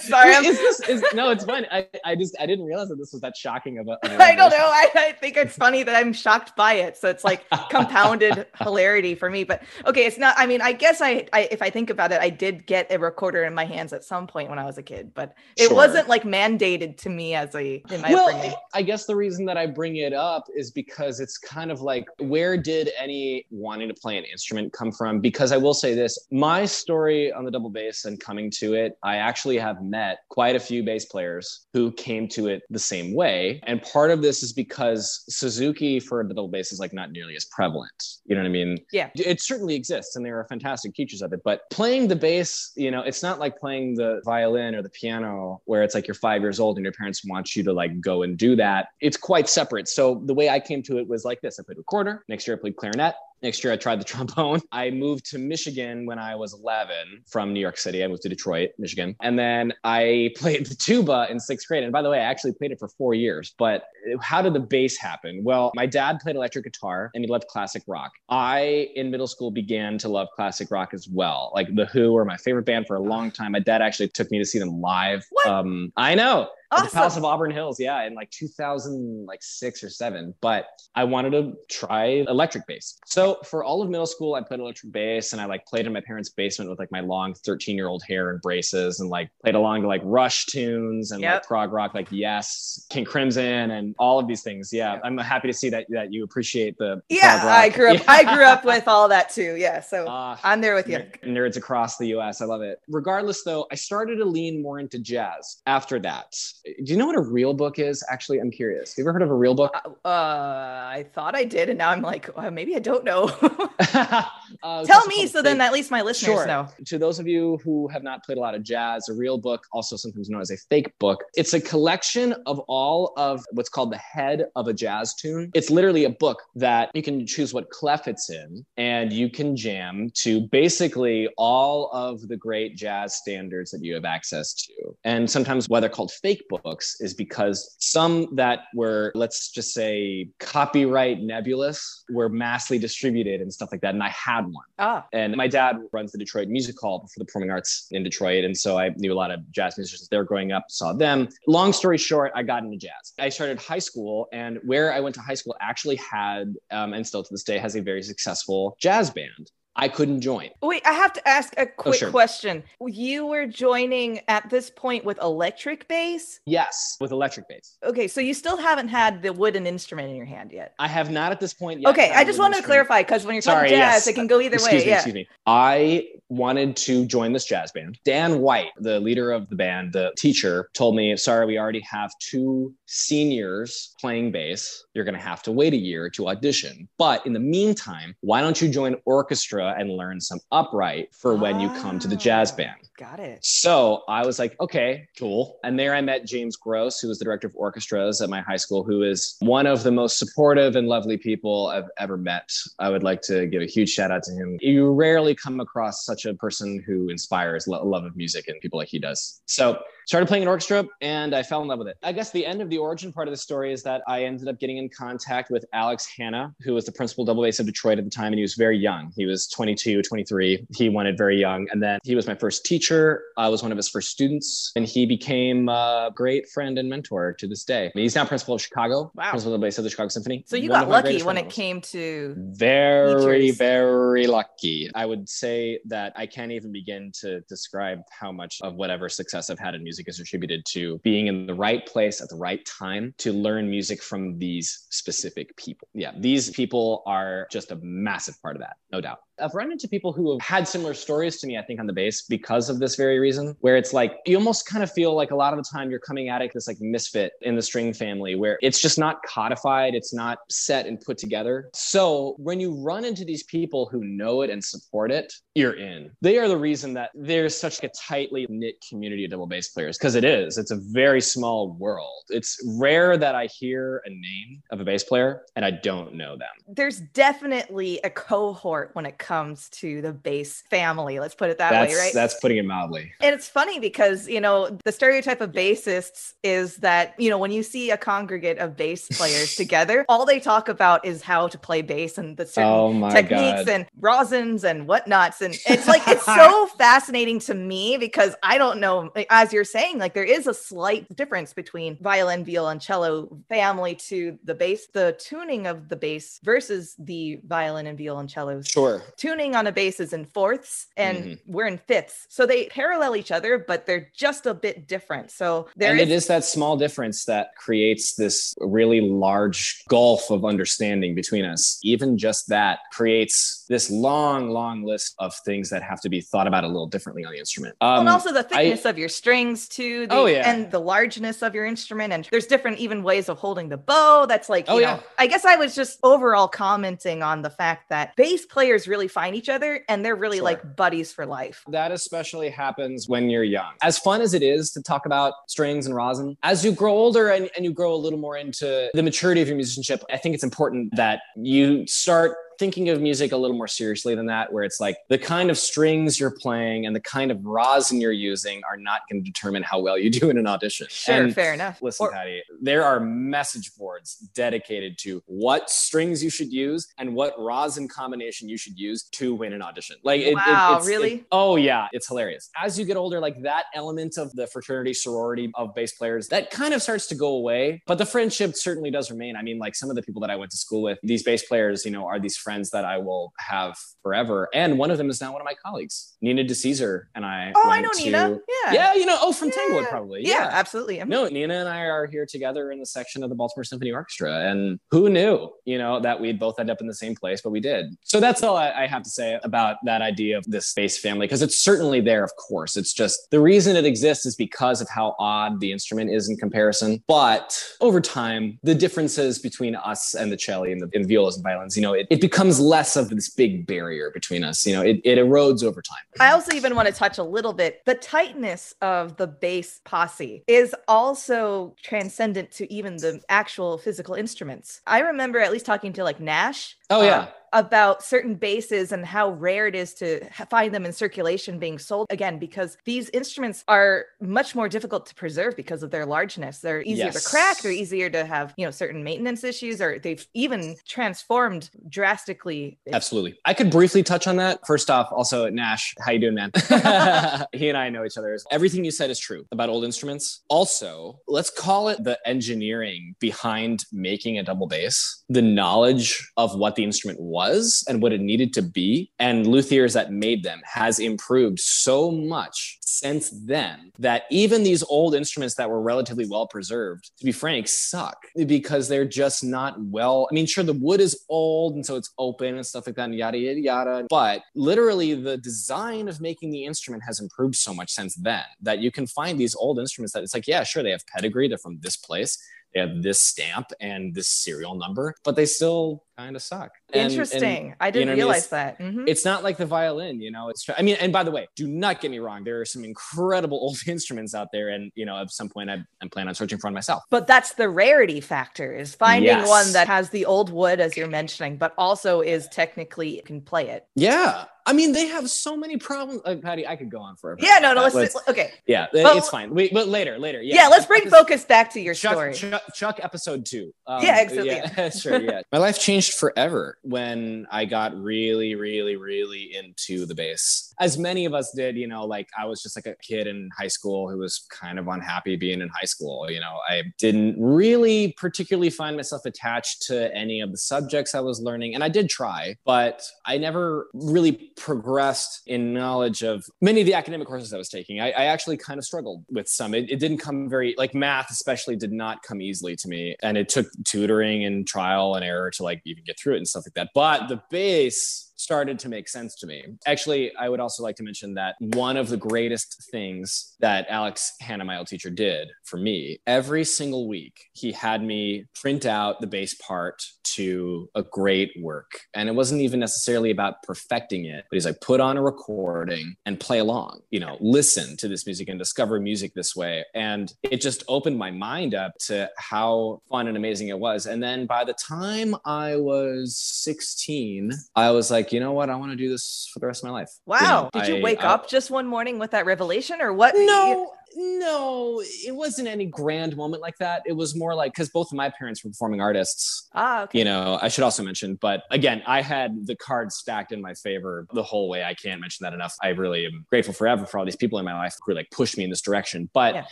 [0.08, 0.34] Sorry.
[0.34, 1.66] I'm, Is this, is, no, it's fine.
[1.70, 3.92] I, I just I didn't realize that this was that shocking of a.
[4.04, 4.56] Of a I don't know.
[4.58, 6.96] I, I think it's funny that I'm shocked by it.
[6.96, 9.44] So it's like compounded hilarity for me.
[9.44, 10.34] But okay, it's not.
[10.38, 12.98] I mean, I guess I, I, if I think about it, I did get a
[12.98, 15.76] recorder in my hands at some point when I was a kid, but it Sure.
[15.76, 18.56] wasn't like mandated to me as a in my well, upbringing.
[18.74, 22.06] I guess the reason that I bring it up is because it's kind of like
[22.18, 25.20] where did any wanting to play an instrument come from?
[25.20, 28.98] Because I will say this my story on the double bass and coming to it,
[29.02, 33.14] I actually have met quite a few bass players who came to it the same
[33.14, 33.60] way.
[33.64, 37.36] And part of this is because Suzuki for the double bass is like not nearly
[37.36, 37.90] as prevalent.
[38.26, 38.78] You know what I mean?
[38.92, 39.10] Yeah.
[39.14, 41.40] It certainly exists and there are fantastic teachers of it.
[41.44, 45.60] But playing the bass, you know, it's not like playing the violin or the piano
[45.64, 48.22] where it's like you're five years old and your parents want you to like go
[48.22, 48.88] and do that.
[49.00, 49.88] It's quite separate.
[49.88, 52.24] So the way I came to it was like this I played recorder.
[52.28, 53.14] Next year I played clarinet.
[53.42, 54.60] Next year, I tried the trombone.
[54.72, 58.04] I moved to Michigan when I was 11 from New York City.
[58.04, 59.16] I moved to Detroit, Michigan.
[59.22, 61.82] And then I played the tuba in sixth grade.
[61.82, 63.54] And by the way, I actually played it for four years.
[63.58, 63.84] But
[64.20, 65.42] how did the bass happen?
[65.44, 68.12] Well, my dad played electric guitar and he loved classic rock.
[68.28, 71.52] I, in middle school, began to love classic rock as well.
[71.54, 73.52] Like The Who were my favorite band for a long time.
[73.52, 75.24] My dad actually took me to see them live.
[75.30, 75.46] What?
[75.46, 76.48] Um, I know.
[76.72, 76.86] Awesome.
[76.86, 80.34] the Palace of Auburn Hills, yeah, in like 2006 or seven.
[80.40, 82.96] But I wanted to try electric bass.
[83.06, 85.92] So for all of middle school, I played electric bass and I like played in
[85.92, 89.30] my parents' basement with like my long 13 year old hair and braces and like
[89.42, 91.34] played along to like Rush tunes and Yep.
[91.34, 94.72] like prog rock, like Yes, King Crimson, and all of these things.
[94.72, 95.02] Yeah, Yep.
[95.04, 97.56] I'm happy to see that that you appreciate the Yeah, prog rock.
[97.58, 97.96] I grew up.
[97.96, 98.04] Yeah.
[98.08, 99.56] I grew up with all that too.
[99.56, 100.98] Yeah, so Ah, I'm there with you.
[101.24, 102.40] Nerds across the US.
[102.40, 102.78] I love it.
[102.88, 106.34] Regardless, though, I started to lean more into jazz after that.
[106.64, 108.04] Do you know what a real book is?
[108.10, 108.96] Actually, I'm curious.
[108.96, 109.72] You ever heard of a real book?
[110.04, 113.30] Uh, I thought I did, and now I'm like, uh, maybe I don't know.
[114.62, 116.46] Uh, Tell me, so then at least my listeners Sure.
[116.46, 116.68] know.
[116.86, 119.64] To those of you who have not played a lot of jazz, a real book,
[119.72, 123.92] also sometimes known as a fake book, it's a collection of all of what's called
[123.92, 125.50] the head of a jazz tune.
[125.54, 129.56] It's literally a book that you can choose what clef it's in, and you can
[129.56, 134.72] jam to basically all of the great jazz standards that you have access to.
[135.04, 140.28] And sometimes why they're called fake books is because some that were, let's just say,
[140.38, 143.94] copyright nebulous were massively distributed and stuff like that.
[143.94, 144.64] And I had one.
[144.78, 148.44] Ah, And my dad runs the Detroit Music Hall for the performing arts in Detroit.
[148.44, 151.28] And so I knew a lot of jazz musicians there growing up, saw them.
[151.46, 153.12] Long story short, I got into jazz.
[153.18, 157.06] I started high school, and where I went to high school actually had, um, and
[157.06, 159.50] still to this day, has a very successful jazz band.
[159.80, 160.50] I couldn't join.
[160.62, 162.10] wait, I have to ask a oh, quick sure.
[162.10, 162.62] question.
[162.86, 166.40] You were joining at this point with electric bass.
[166.44, 167.78] Yes, with electric bass.
[167.84, 170.74] Okay, so you still haven't had the wooden instrument in your hand yet.
[170.78, 171.90] I have not at this point yet.
[171.90, 174.06] Okay, I just wanted to clarify because when you're Sorry, talking jazz, yes.
[174.06, 174.84] it can go either excuse way.
[174.84, 174.96] Me, yeah.
[174.96, 175.28] excuse me.
[175.46, 177.98] I wanted to join this jazz band.
[178.04, 182.12] Dan White, the leader of the band, the teacher, told me, sorry, we already have
[182.20, 184.84] two seniors playing bass.
[184.94, 186.88] You're going to have to wait a year to audition.
[186.98, 191.60] But in the meantime, why don't you join orchestra and learn some upright for when
[191.60, 192.56] you come to the jazz Ah.
[192.56, 192.89] band?
[193.00, 193.42] Got it.
[193.42, 195.58] So I was like, okay, cool.
[195.64, 198.58] And there I met James Gross, who was the director of orchestras at my high
[198.58, 202.50] school, who is one of the most supportive and lovely people I've ever met.
[202.78, 204.58] I would like to give a huge shout out to him.
[204.60, 208.78] You rarely come across such a person who inspires lo- love of music and people
[208.78, 209.40] like he does.
[209.46, 209.78] So
[210.10, 211.96] started playing an orchestra and I fell in love with it.
[212.02, 214.48] I guess the end of the origin part of the story is that I ended
[214.48, 217.98] up getting in contact with Alex Hanna, who was the principal double bass of Detroit
[217.98, 218.26] at the time.
[218.26, 219.12] And he was very young.
[219.16, 220.66] He was 22, 23.
[220.76, 221.68] He wanted very young.
[221.70, 222.89] And then he was my first teacher.
[222.90, 224.72] I was one of his first students.
[224.76, 227.90] And he became a great friend and mentor to this day.
[227.94, 229.30] He's now principal of Chicago, Wow.
[229.30, 230.44] principal of the bass of the Chicago Symphony.
[230.46, 233.58] So you One got lucky when it came to Very, teachers.
[233.58, 234.90] very lucky.
[234.94, 239.50] I would say that I can't even begin to describe how much of whatever success
[239.50, 242.64] I've had in music is attributed to being in the right place at the right
[242.66, 245.88] time to learn music from these specific people.
[245.94, 249.18] Yeah, these people are just a massive part of that, no doubt.
[249.40, 251.92] I've run into people who have had similar stories to me, I think, on the
[251.92, 255.30] bass because of this very reason, where it's like you almost kind of feel like
[255.30, 257.92] a lot of the time you're coming at it this like misfit in the string
[257.92, 261.68] family where it's just not codified, it's not set and put together.
[261.72, 266.10] So when you run into these people who know it and support it, you're in.
[266.20, 269.98] They are the reason that there's such a tightly knit community of double bass players
[269.98, 270.58] because it is.
[270.58, 272.24] It's a very small world.
[272.28, 276.36] It's rare that I hear a name of a bass player and I don't know
[276.36, 276.48] them.
[276.68, 281.20] there's definitely a cohort when it comes to the bass family.
[281.20, 282.12] Let's put it that that's way, right?
[282.12, 283.12] that's putting it mildly.
[283.20, 287.50] And it's funny because, you know, the stereotype of bassists is that, you know, when
[287.52, 291.58] you see a congregate of bass players together, all they talk about is how to
[291.58, 293.68] play bass and the certain Oh techniques god.
[293.68, 295.40] and rosins and whatnots.
[295.40, 299.98] And it's like, it's so fascinating to me because I don't know, as you're saying,
[299.98, 305.66] like there is a slight difference between violin, violoncello family to the bass, the tuning
[305.66, 309.02] of the bass versus the violin and violoncellos Sure.
[309.16, 311.38] Tuning on a bass is in fourths and Mhm.
[311.46, 312.26] we're in fifths.
[312.28, 315.30] So they parallel each other, but they're just a bit different.
[315.30, 320.30] So there and is, it is that small difference that creates this really large gulf
[320.30, 321.78] of understanding between us.
[321.82, 326.46] Even just that creates this long, long list of things that have to be thought
[326.46, 327.76] about a little differently on the instrument.
[327.80, 330.06] Um, and also the thickness of your strings too.
[330.06, 330.50] The, Oh, yeah.
[330.50, 334.26] and the largeness of your instrument, and there's different even ways of holding the bow.
[334.26, 335.00] That's like, you Oh, know, yeah.
[335.18, 339.34] I guess I was just overall commenting on the fact that bass players really find
[339.34, 340.44] each other and they're really Sure.
[340.44, 341.64] like buddies for life.
[341.68, 343.72] That especially happens when you're young.
[343.82, 347.30] As fun as it is to talk about strings and rosin, as you grow older
[347.30, 350.34] and, and you grow a little more into the maturity of your musicianship, I think
[350.34, 354.62] it's important that you start thinking of music a little more seriously than that, where
[354.64, 358.60] it's like the kind of strings you're playing and the kind of rosin you're using
[358.70, 360.86] are not going to determine how well you do in an audition.
[360.90, 361.80] Sure, And fair enough.
[361.80, 367.14] Listen, Or- Patty, there are message boards dedicated to what strings you should use and
[367.14, 369.96] what rosin combination you should use to win an audition.
[370.04, 371.12] Like, it, it- Wow, it's- really?
[371.14, 372.50] it- oh, yeah, it's hilarious.
[372.62, 376.50] As you get older, like that element of the fraternity sorority of bass players, that
[376.50, 377.82] kind of starts to go away.
[377.86, 379.34] But the friendship certainly does remain.
[379.34, 381.42] I mean, like some of the people that I went to school with, these bass
[381.44, 384.48] players, you know, are these friends that I will have forever.
[384.52, 387.52] And one of them is now one of my colleagues, Nina DeCesar, and I.
[387.54, 388.38] Oh, I know to- Nina.
[388.64, 388.72] Yeah.
[388.72, 389.54] Yeah, you know, oh, from Yeah.
[389.54, 390.22] Tanglewood, probably.
[390.26, 391.02] Yeah, absolutely.
[391.04, 394.50] No, Nina and I are here together in the section of the Baltimore Symphony Orchestra.
[394.50, 397.50] And who knew, you know, that we'd both end up in the same place, but
[397.50, 397.86] we did.
[398.04, 401.26] So that's all I, I have to say about that idea of this space family,
[401.26, 402.76] because it's certainly there, of course.
[402.76, 406.36] It's just the reason it exists is because of how odd the instrument is in
[406.36, 407.02] comparison.
[407.06, 411.44] But over time, the differences between us and the cello and the and violas and
[411.44, 414.66] violins, you know, it, it becomes less of this big barrier between us.
[414.66, 415.98] You know, it, it erodes over time.
[416.18, 417.82] I also even want to touch a little bit.
[417.84, 424.80] The tightness of the bass posse is also transcendent to even the actual physical instruments.
[424.86, 426.76] I remember at least talking to like Nash.
[426.88, 427.20] Oh, yeah.
[427.20, 431.78] Um, about certain bases and how rare it is to find them in circulation being
[431.78, 436.58] sold again because these instruments are much more difficult to preserve because of their largeness
[436.58, 440.26] they're easier to crack they're easier to have you know certain maintenance issues or they've
[440.34, 443.38] even transformed drastically Absolutely.
[443.44, 444.60] I could briefly touch on that.
[444.66, 446.50] First off, also Nash, how you doing, man?
[447.52, 448.36] he and I know each other.
[448.50, 450.42] Everything you said is true about old instruments.
[450.48, 456.76] Also, let's call it the engineering behind making a double bass, the knowledge of what
[456.76, 457.39] the instrument was
[457.88, 462.78] and what it needed to be, and luthiers that made them has improved so much
[462.80, 467.68] since then that even these old instruments that were relatively well preserved, to be frank,
[467.68, 470.28] suck because they're just not well.
[470.30, 473.04] I mean, sure, the wood is old and so it's open and stuff like that,
[473.04, 474.06] and yada, yada, yada.
[474.08, 478.80] But literally, the design of making the instrument has improved so much since then that
[478.80, 481.58] you can find these old instruments that it's like, yeah, sure, they have pedigree, they're
[481.58, 482.38] from this place.
[482.74, 486.70] They have this stamp and this serial number, but they still kind of suck.
[486.92, 488.16] And- and interesting i didn't know what I mean?
[488.18, 489.04] realize that Mhm.
[489.08, 490.48] it's not like the violin, you know.
[490.50, 492.44] It's I mean, and by the way, do not get me wrong.
[492.44, 495.78] There are some incredible old instruments out there, and you know, at some point, I,
[496.02, 497.02] I'm planning on searching for one myself.
[497.10, 499.48] but that's the rarity factor is finding Yes.
[499.48, 503.68] one that has the old wood as you're mentioning but also is technically can play
[503.68, 506.20] it Yeah, I mean, they have so many problems.
[506.24, 507.40] Uh, Patty, I could go on forever.
[507.42, 509.52] yeah no no But let's, okay yeah, But- it's fine.
[509.52, 510.40] We, but later, later.
[510.42, 513.72] yeah, let's bring Episode- focus back to your Chuck, story Chuck, Chuck episode two.
[513.86, 514.50] Um, Yeah, exactly.
[514.50, 515.20] Yeah, sure.
[515.20, 515.42] Yeah.
[515.52, 520.72] My life changed forever when I got really, really, really into the bass.
[520.78, 523.50] As many of us did, you know, like I was just like a kid in
[523.58, 526.30] high school who was kind of unhappy being in high school.
[526.30, 531.20] You know, I didn't really particularly find myself attached to any of the subjects I
[531.20, 531.74] was learning.
[531.74, 536.94] And I did try, but I never really progressed in knowledge of many of the
[536.94, 538.00] academic courses I was taking.
[538.00, 539.74] I, I actually kind of struggled with some.
[539.74, 543.16] It, it didn't come very, like math especially, did not come easily to me.
[543.22, 546.46] And it took tutoring and trial and error to like even get through it and
[546.46, 546.90] stuff like that.
[546.94, 549.64] But the bass started to make sense to me.
[549.86, 554.32] Actually, I would also like to mention that one of the greatest things that Alex
[554.40, 559.20] Hanna, my old teacher, did for me every single week, he had me print out
[559.20, 560.02] the bass part
[560.34, 562.00] to a great work.
[562.14, 566.14] And it wasn't even necessarily about perfecting it, but he's like, put on a recording
[566.24, 569.84] and play along, you know, listen to this music and discover music this way.
[569.94, 574.06] And it just opened my mind up to how fun and amazing it was.
[574.06, 578.70] And then by the time I was 16, I was like, you know what?
[578.70, 580.08] I want to do this for the rest of my life.
[580.26, 583.00] You wow know, did you I- wake I- up just one morning with that revelation
[583.00, 587.02] or what no, no, it wasn't any grand moment like that.
[587.06, 589.68] It was more like because both of my parents were performing artists.
[589.74, 593.52] ah okay You know, I should also mention, but again, I had the cards stacked
[593.52, 594.84] in my favor the whole way.
[594.84, 595.74] I can't mention that enough.
[595.82, 598.56] I really am grateful forever for all these people in my life who like pushed
[598.58, 599.28] me in this direction.
[599.32, 599.64] But Yeah.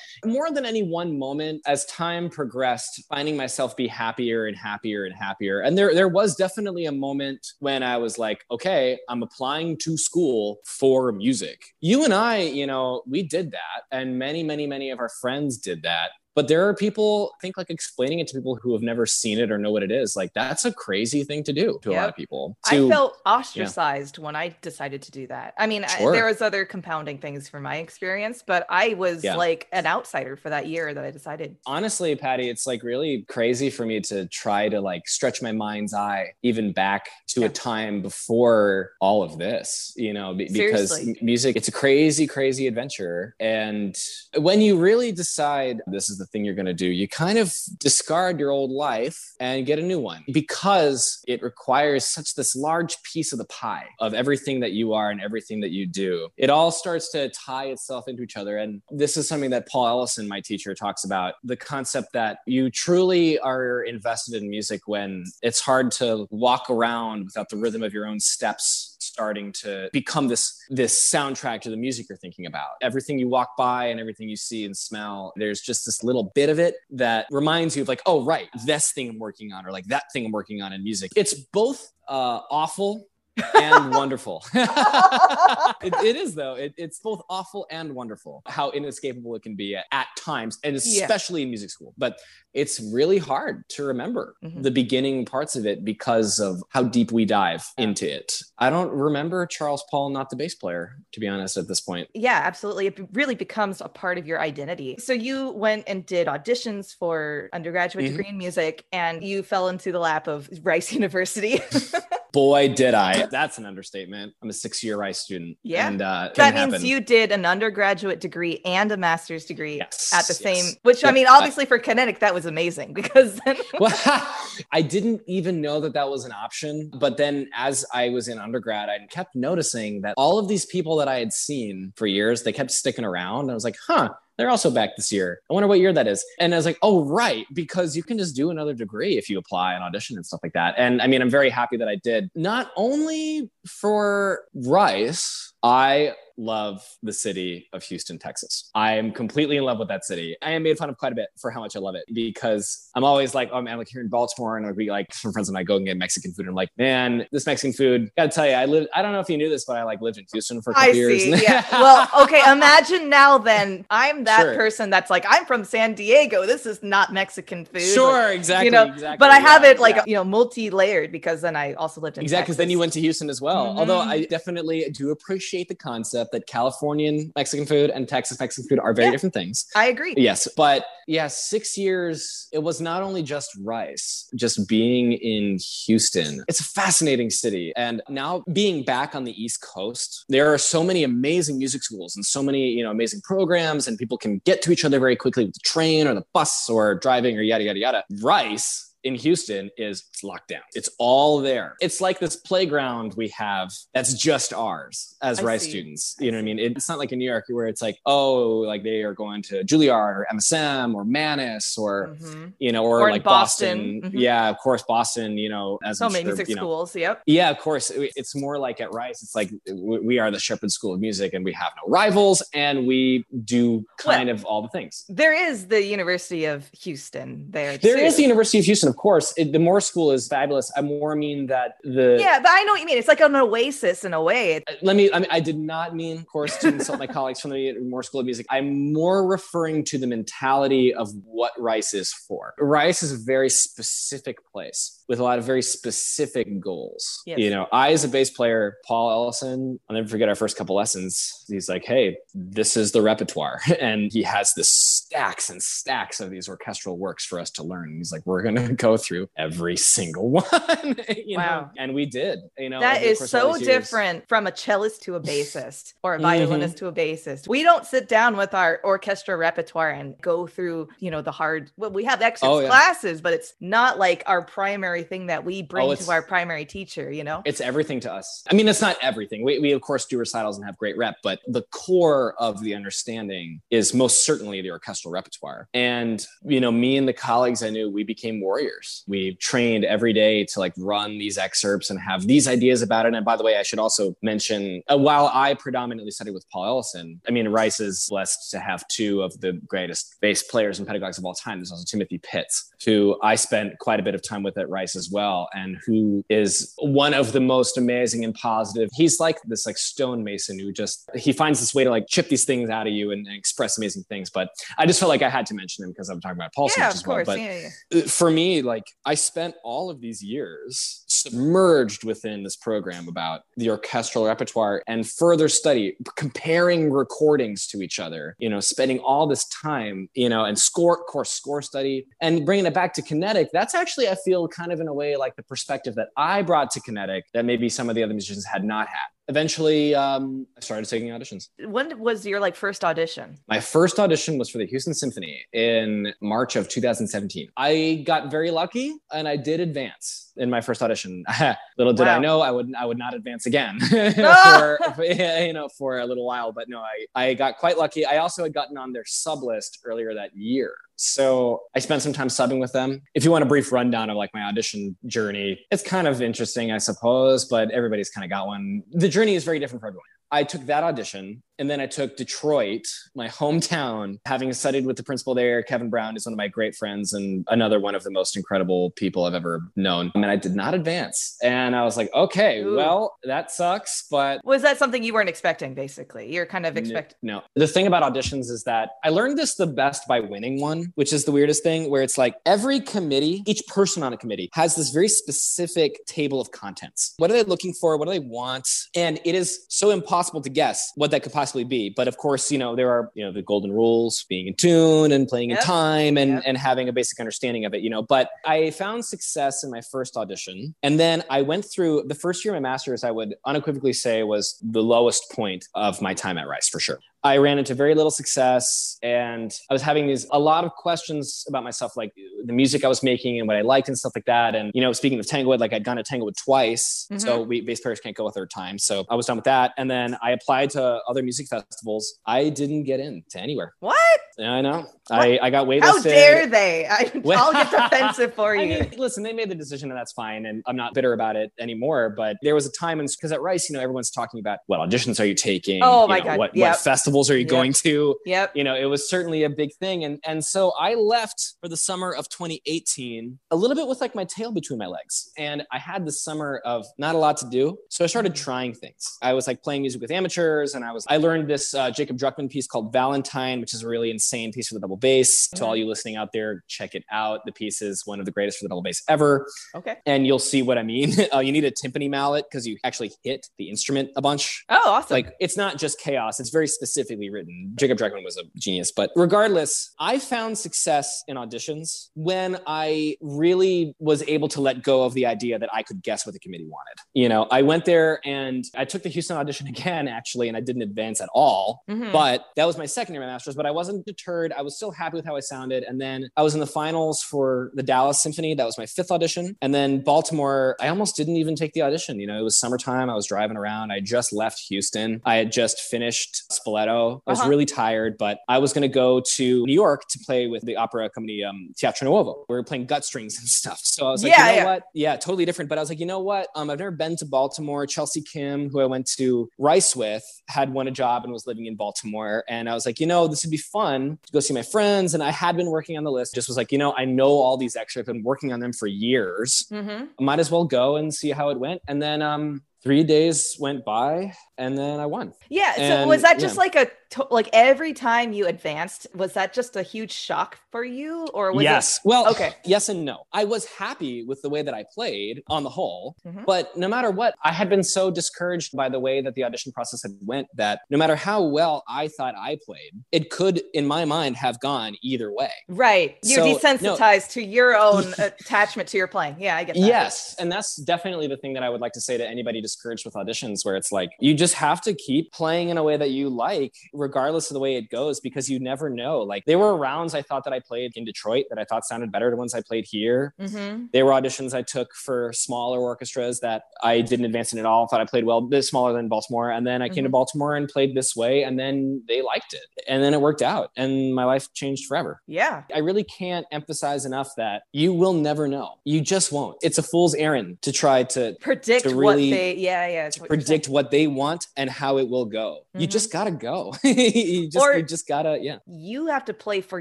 [0.25, 5.15] more than any one moment, as time progressed, finding myself be happier and happier and
[5.15, 5.61] happier.
[5.61, 9.97] And there, there was definitely a moment when I was like, okay, I'm applying to
[9.97, 11.59] school for music.
[11.81, 15.09] You and I, you know, we did that, and many, many, many many of our
[15.09, 16.11] friends did that.
[16.39, 19.41] But there are people, I think like explaining it to people who have never seen
[19.41, 21.99] it or know what it is, like that's a crazy thing to do to yep.
[21.99, 22.57] a lot of people.
[22.67, 24.25] To, I felt ostracized yeah.
[24.25, 25.55] when I decided to do that.
[25.59, 26.15] I mean, sure.
[26.15, 29.35] I, there was other compounding things from my experience, but I was yeah.
[29.35, 31.57] like an outsider for that year that I decided.
[31.67, 35.93] Honestly, Patty, it's like really crazy for me to try to like stretch my mind's
[35.93, 37.47] eye even back to yeah.
[37.47, 42.69] a time before all of this, you know, b- because music, it's a crazy, crazy
[42.69, 43.35] adventure.
[43.41, 43.99] And
[44.37, 47.55] when you really decide this is the thing you're going to do, you kind of
[47.79, 53.03] discard your old life and get a new one because it requires such this large
[53.03, 56.29] piece of the pie of everything that you are and everything that you do.
[56.37, 58.59] It all starts to tie itself into each other.
[58.59, 62.71] And this is something that Paul Ellison, my teacher, talks about the concept that you
[62.71, 67.93] truly are invested in music when it's hard to walk around without the rhythm of
[67.93, 72.69] your own steps starting to become this this soundtrack to the music you're thinking about.
[72.83, 76.49] Everything you walk by and everything you see and smell there's just this little bit
[76.49, 79.73] of it that reminds you of like oh right this thing i'm working on or
[79.73, 81.11] like that thing i'm working on in music.
[81.17, 83.09] It's both uh, awful
[83.55, 84.45] and wonderful.
[84.55, 86.55] it, it is though.
[86.55, 90.77] It, it's both awful and wonderful how inescapable it can be at, at times, and
[90.77, 91.45] especially yeah.
[91.45, 91.95] in music school.
[91.97, 92.19] But
[92.55, 94.63] it's really hard to remember mm-hmm.
[94.63, 98.33] the beginning parts of it because of how deep we dive into it.
[98.59, 102.09] I don't remember Charles Paul, not the bass player, to be honest, at this point.
[102.15, 102.87] Yeah, absolutely.
[102.87, 104.97] It really becomes a part of your identity.
[104.99, 108.17] So you went and did auditions for undergraduate mm-hmm.
[108.17, 111.61] degree in music, and you fell into the lap of Rice University.
[112.33, 113.27] Boy, did I.
[113.27, 114.35] That's an understatement.
[114.43, 115.57] I'm a six year Rice student.
[115.63, 115.89] Yeah.
[115.89, 116.87] And uh, that means happen.
[116.87, 120.43] you did an undergraduate degree and a master's degree yes, at the yes.
[120.43, 121.11] same, which yep.
[121.11, 123.57] I mean, obviously for kinetic, that was amazing because then.
[123.81, 123.97] well,
[124.73, 126.91] I didn't even know that that was an option.
[126.99, 130.97] But then as I was in undergrad, I kept noticing that all of these people
[130.97, 133.51] that I had seen for years, they kept sticking around.
[133.51, 135.41] I was like, huh, they're also back this year.
[135.51, 136.25] I wonder what year that is.
[136.39, 139.37] And I was like, oh, right, because you can just do another degree if you
[139.37, 140.77] apply and audition and stuff like that.
[140.79, 146.83] And I mean, I'm very happy that I did, not only for Rice, I love
[147.03, 148.71] the city of Houston, Texas.
[148.75, 150.37] I am completely in love with that city.
[150.41, 152.89] I am made fun of quite a bit for how much I love it because
[152.95, 155.49] I'm always like, oh man, like here in Baltimore, and I'd be like, some friends
[155.49, 156.43] and I go and get Mexican food.
[156.43, 159.21] And I'm like, man, this Mexican food, gotta tell you, I live, I don't know
[159.21, 161.23] if you knew this, but I like lived in Houston for a couple I years.
[161.23, 161.65] See, yeah.
[161.73, 164.55] well, okay, imagine now then I'm that sure.
[164.55, 166.47] person that's like, I'm from San Diego.
[166.47, 167.83] This is not Mexican food.
[167.83, 168.67] Sure, like, exactly.
[168.67, 170.05] You know, exactly, but I have yeah, it like, yeah.
[170.07, 173.01] you know, multi-layered because then I also lived in Exactly, because then you went to
[173.01, 173.69] Houston as well.
[173.69, 173.79] Mm-hmm.
[173.79, 178.79] Although I definitely do appreciate the concept that Californian Mexican food and Texas Mexican food
[178.79, 179.67] are very yeah, different things.
[179.75, 180.15] I agree.
[180.17, 180.49] Yes.
[180.57, 186.45] But yeah, six years, it was not only just rice, just being in Houston.
[186.49, 187.73] It's a fascinating city.
[187.77, 192.15] And now being back on the East Coast, there are so many amazing music schools
[192.15, 195.17] and so many, you know, amazing programs, and people can get to each other very
[195.17, 198.05] quickly with the train or the bus or driving or yada, yada, yada.
[198.23, 200.63] Rice in Houston is locked down.
[200.75, 201.77] It's all there.
[201.81, 205.71] It's like this playground we have that's just ours as I Rice see.
[205.71, 206.17] students.
[206.19, 206.59] You know what I mean?
[206.59, 209.65] It's not like in New York where it's like, oh, like they are going to
[209.65, 212.47] Juilliard or MSM or Mannes or, mm-hmm.
[212.59, 213.49] you know, or, or like Boston.
[213.49, 214.01] Boston.
[214.03, 214.19] Mm-hmm.
[214.19, 216.97] Yeah, of course, Boston, you know, as so many sure, music you know, schools.
[216.97, 217.23] Yep.
[217.27, 217.91] Yeah, of course.
[217.95, 221.45] It's more like at Rice, it's like we are the Shepherd School of Music and
[221.45, 225.05] we have no rivals and we do kind well, of all the things.
[225.09, 227.79] There is the University of Houston there.
[227.79, 228.03] There too.
[228.03, 229.33] is the University of Houston, of course.
[229.37, 230.73] It, the Moores School is fabulous.
[230.77, 232.99] I more mean that the yeah, but I know what you mean.
[232.99, 234.57] It's like an oasis in a way.
[234.57, 235.11] Uh, let me.
[235.13, 238.07] I mean, I did not mean, of course, to insult my colleagues from the Moores
[238.07, 238.47] School of Music.
[238.51, 242.55] I'm more referring to the mentality of what Rice is for.
[242.59, 247.23] Rice is a very specific place with a lot of very specific goals.
[247.27, 247.39] Yes.
[247.39, 250.77] You know, I as a bass player, Paul Ellison, I'll never forget our first couple
[250.77, 251.45] lessons.
[251.49, 256.31] He's like, "Hey, this is the repertoire," and he has this stacks and stacks of
[256.31, 257.97] these orchestral works for us to learn.
[257.97, 261.61] He's like, "We're to go through every single one." wow!
[261.61, 261.71] Know?
[261.77, 262.41] And we did.
[262.57, 266.77] You know, that is so different from a cellist to a bassist or a violinist
[266.77, 266.87] mm-hmm.
[266.87, 267.49] to a bassist.
[267.49, 271.71] We don't sit down with our orchestra repertoire and go through, you know, the hard.
[271.77, 272.69] Well, we have extra oh, yeah.
[272.69, 276.65] classes, but it's not like our primary thing that we bring oh, to our primary
[276.65, 277.43] teacher, you know?
[277.45, 278.45] It's everything to us.
[278.51, 279.45] I mean, it's not everything.
[279.45, 282.75] We, we, of course, do recitals and have great rep, but the core of the
[282.75, 285.69] understanding is most certainly the orchestral repertoire.
[285.75, 288.68] And, you know, me and the colleagues I knew, we became warriors
[289.07, 293.15] We've trained every day to like run these excerpts and have these ideas about it.
[293.15, 296.67] And by the way, I should also mention uh, while I predominantly studied with Paul
[296.67, 300.87] Ellison, I mean, Rice is blessed to have two of the greatest bass players and
[300.87, 301.59] pedagogues of all time.
[301.59, 304.97] There's also Timothy Pitts, who I spent quite a bit of time with at Rice
[304.97, 308.89] as well, and who is one of the most amazing and positive.
[308.95, 312.45] He's like this like stonemason who just he finds this way to like chip these
[312.45, 314.31] things out of you and, and express amazing things.
[314.31, 316.69] But I just felt like I had to mention him because I'm talking about Paul
[316.69, 317.17] so much as well.
[317.17, 317.27] course.
[317.27, 318.03] But Yeah, yeah.
[318.07, 323.71] for me, like I spent all of these years submerged within this program about the
[323.71, 329.47] orchestral repertoire and further study, comparing recordings to each other, you know, spending all this
[329.49, 333.49] time, you know, and score, course, score study and bringing it back to kinetic.
[333.53, 336.71] That's actually, I feel kind of in a way like the perspective that I brought
[336.73, 339.09] to kinetic that maybe some of the other musicians had not had.
[339.29, 341.49] Eventually, um, I started taking auditions.
[341.67, 343.37] When was your like first audition?
[343.47, 347.51] My first audition was for the Houston Symphony in March of 2017.
[347.57, 351.25] I got very lucky and I did advance in my first audition.
[351.79, 353.79] little did I know I would I would not advance again
[354.19, 354.77] Ah!
[354.79, 358.07] for, for you know for a little while, but no, I I got quite lucky.
[358.07, 360.75] I also had gotten on their sub list earlier that year.
[361.01, 363.03] So I spent some time subbing with them.
[363.15, 366.73] If you want a brief rundown of like my audition journey, it's kind of interesting,
[366.73, 368.83] I suppose, but everybody's kind of got one.
[368.91, 370.18] The journey is very different for everyone.
[370.31, 372.87] I took that audition and then I took Detroit,
[373.17, 375.63] my hometown, having studied with the principal there.
[375.63, 378.91] Kevin Brown is one of my great friends and another one of the most incredible
[378.93, 380.13] people I've ever known.
[380.15, 381.37] And I did not advance.
[381.43, 382.77] And I was like, okay, Ooh.
[382.77, 385.75] well, that sucks, but Was that something you weren't expecting?
[385.75, 387.17] Basically, you're kind of expecting.
[387.23, 387.43] no.
[387.57, 391.13] The thing about auditions is that I learned this the best by winning one, which
[391.13, 394.77] is the weirdest thing, where it's like every committee, each person on a committee has
[394.77, 397.15] this very specific table of contents.
[397.17, 397.97] What are they looking for?
[397.97, 398.69] What do they want?
[398.95, 401.91] And it is so impossible to guess what that could possibly be.
[401.91, 405.13] But of course, you know, there are, you know, the golden rules, being in tune
[405.13, 405.59] and playing Yep.
[405.59, 406.43] in time and, Yep.
[406.47, 408.03] and having a basic understanding of it, you know.
[408.03, 410.75] But I found success in my first audition.
[410.83, 414.23] And then I went through the first year of my master's, I would unequivocally say
[414.23, 416.99] was the lowest point of my time at Rice for sure.
[417.25, 421.45] I ran into very little success and I was having these a lot of questions
[421.49, 422.13] about myself, like
[422.45, 424.55] the music I was making and what I liked and stuff like that.
[424.55, 427.07] And, you know, speaking of Tanglewood, like I'd gone to Tanglewood twice.
[427.11, 427.19] Mm-hmm.
[427.19, 428.79] So we bass players can't go a third time.
[428.79, 429.73] So I was done with that.
[429.77, 432.19] And then I applied to other music festivals.
[432.27, 433.75] I didn't get in to anywhere.
[433.81, 433.99] What?
[434.39, 434.87] Yeah, I know.
[435.11, 435.83] I, I got waitlisted.
[435.83, 436.87] How dare they?
[436.91, 438.81] I, I'll get defensive for I you.
[438.81, 440.47] mean, listen, they made the decision and that's fine.
[440.47, 442.15] And I'm not bitter about it anymore.
[442.17, 444.81] But there was a time, and because at Rice, you know, everyone's talking about what
[444.81, 445.81] auditions are you taking?
[445.83, 446.39] Oh, You my know, God.
[446.39, 446.69] What, Yep.
[446.71, 447.49] what festivals are you Yep.
[447.49, 448.17] going to?
[448.27, 448.53] Yep.
[448.57, 451.77] you know it was certainly a big thing and and so i left for the
[451.77, 455.79] summer of 2018 a little bit with like my tail between my legs and i
[455.79, 459.33] had the summer of not a lot to do so i started trying things i
[459.33, 462.51] was like playing music with amateurs and i was i learned this uh, jacob druckman
[462.51, 465.49] piece called valentine which is a really insane piece for the double bass.
[465.57, 467.41] To all you listening out there check it out.
[467.47, 469.47] The piece is one of the greatest for the double bass ever.
[469.75, 469.97] Okay.
[470.07, 471.13] and you'll see what i mean.
[471.35, 474.65] Uh, you need a timpani mallet because you actually hit the instrument a bunch.
[474.71, 475.15] Oh, awesome.
[475.15, 476.41] like it's not just chaos.
[476.41, 477.73] It's very specifically written.
[477.79, 478.91] Jacob Druckman was a genius.
[478.95, 485.05] But regardless i found success in auditions when i really was able to let go
[485.05, 486.97] of the idea that i could guess what the committee wanted.
[487.15, 490.61] You know i went there and i took the houston audition again actually and i
[490.61, 491.83] didn't advance at all.
[491.89, 492.11] Mhm.
[492.13, 494.53] but that was my second year of my master's but i wasn't deterred.
[494.57, 495.83] I was still happy with how i sounded.
[495.85, 498.55] And then i was in the finals for the dallas symphony.
[498.55, 499.57] That was my fifth audition.
[499.63, 502.21] And then baltimore i almost didn't even take the audition.
[502.21, 503.11] You know it was summertime.
[503.11, 503.91] I was driving around.
[503.93, 505.21] I just left houston.
[505.25, 507.21] I had just finished spoleto.
[507.27, 507.49] I was Uh-huh.
[507.49, 510.77] really tired but i was going to go to new york to play with the
[510.77, 512.45] opera company um, teatro nuovo.
[512.49, 513.81] We were playing gut strings and stuff.
[513.83, 514.65] So i was like Yeah, you know yeah.
[514.65, 514.83] what?
[514.95, 515.69] Yeah totally different.
[515.69, 516.49] But i was like you know what?
[516.55, 517.87] Um, i've never been to baltimore.
[517.87, 521.67] Chelsea kim who i went to rice with had won a job and was living
[521.67, 522.45] in baltimore.
[522.49, 525.13] And i was like you know this would be fun to go see my friends
[525.15, 527.27] and i had been working on the list just was like you know i know
[527.31, 530.09] all these extras i've been working on them for years Mhm.
[530.21, 533.55] I might as well go and see how it went and then um three days
[533.61, 535.75] went by and then i won Yeah.
[535.77, 536.63] So And, was that just yeah.
[536.63, 536.87] like a
[537.31, 541.63] like every time you advanced, was that just a huge shock for you, or was
[541.65, 542.01] yes.
[542.05, 542.51] Well, Okay.
[542.67, 543.17] Yes and no.
[543.33, 546.45] I was happy with the way that I played on the whole, Mhm.
[546.45, 549.73] but no matter what, I had been so discouraged by the way that the audition
[549.73, 553.87] process had went that no matter how well I thought I played, it could, in
[553.87, 555.53] my mind, have gone either way.
[555.69, 556.19] right?
[556.23, 556.57] You're So, no.
[556.59, 559.37] desensitized to your own attachment to your playing.
[559.39, 559.81] Yeah, I get that.
[559.97, 563.05] Yes, and that's definitely the thing that I would like to say to anybody discouraged
[563.05, 566.11] with auditions where it's like you just have to keep playing in a way that
[566.11, 569.21] you like, regardless of the way it goes, because you never know.
[569.21, 572.13] Like there were rounds I thought that I played in Detroit that I thought sounded
[572.13, 573.35] better than ones I played here.
[573.41, 573.87] Mm-hmm.
[573.93, 577.89] There were auditions I took for smaller orchestras that I didn't advance in at all.
[577.89, 580.05] Thought I played well, bit smaller than Baltimore, and then I came mm-hmm.
[580.05, 583.43] to Baltimore and played this way, and then they liked it, and then it worked
[583.43, 585.21] out, and my life changed forever.
[585.27, 588.75] Yeah, I really can't emphasize enough that you will never know.
[588.85, 589.57] You just won't.
[589.63, 593.29] It's a fool's errand to try to predict to really, what they yeah yeah what
[593.29, 595.61] predict what they want and how it will go.
[595.69, 595.81] Mm-hmm.
[595.81, 596.75] You just gotta go.
[596.85, 598.59] you just or you just gotta yeah.
[598.67, 599.81] You have to play for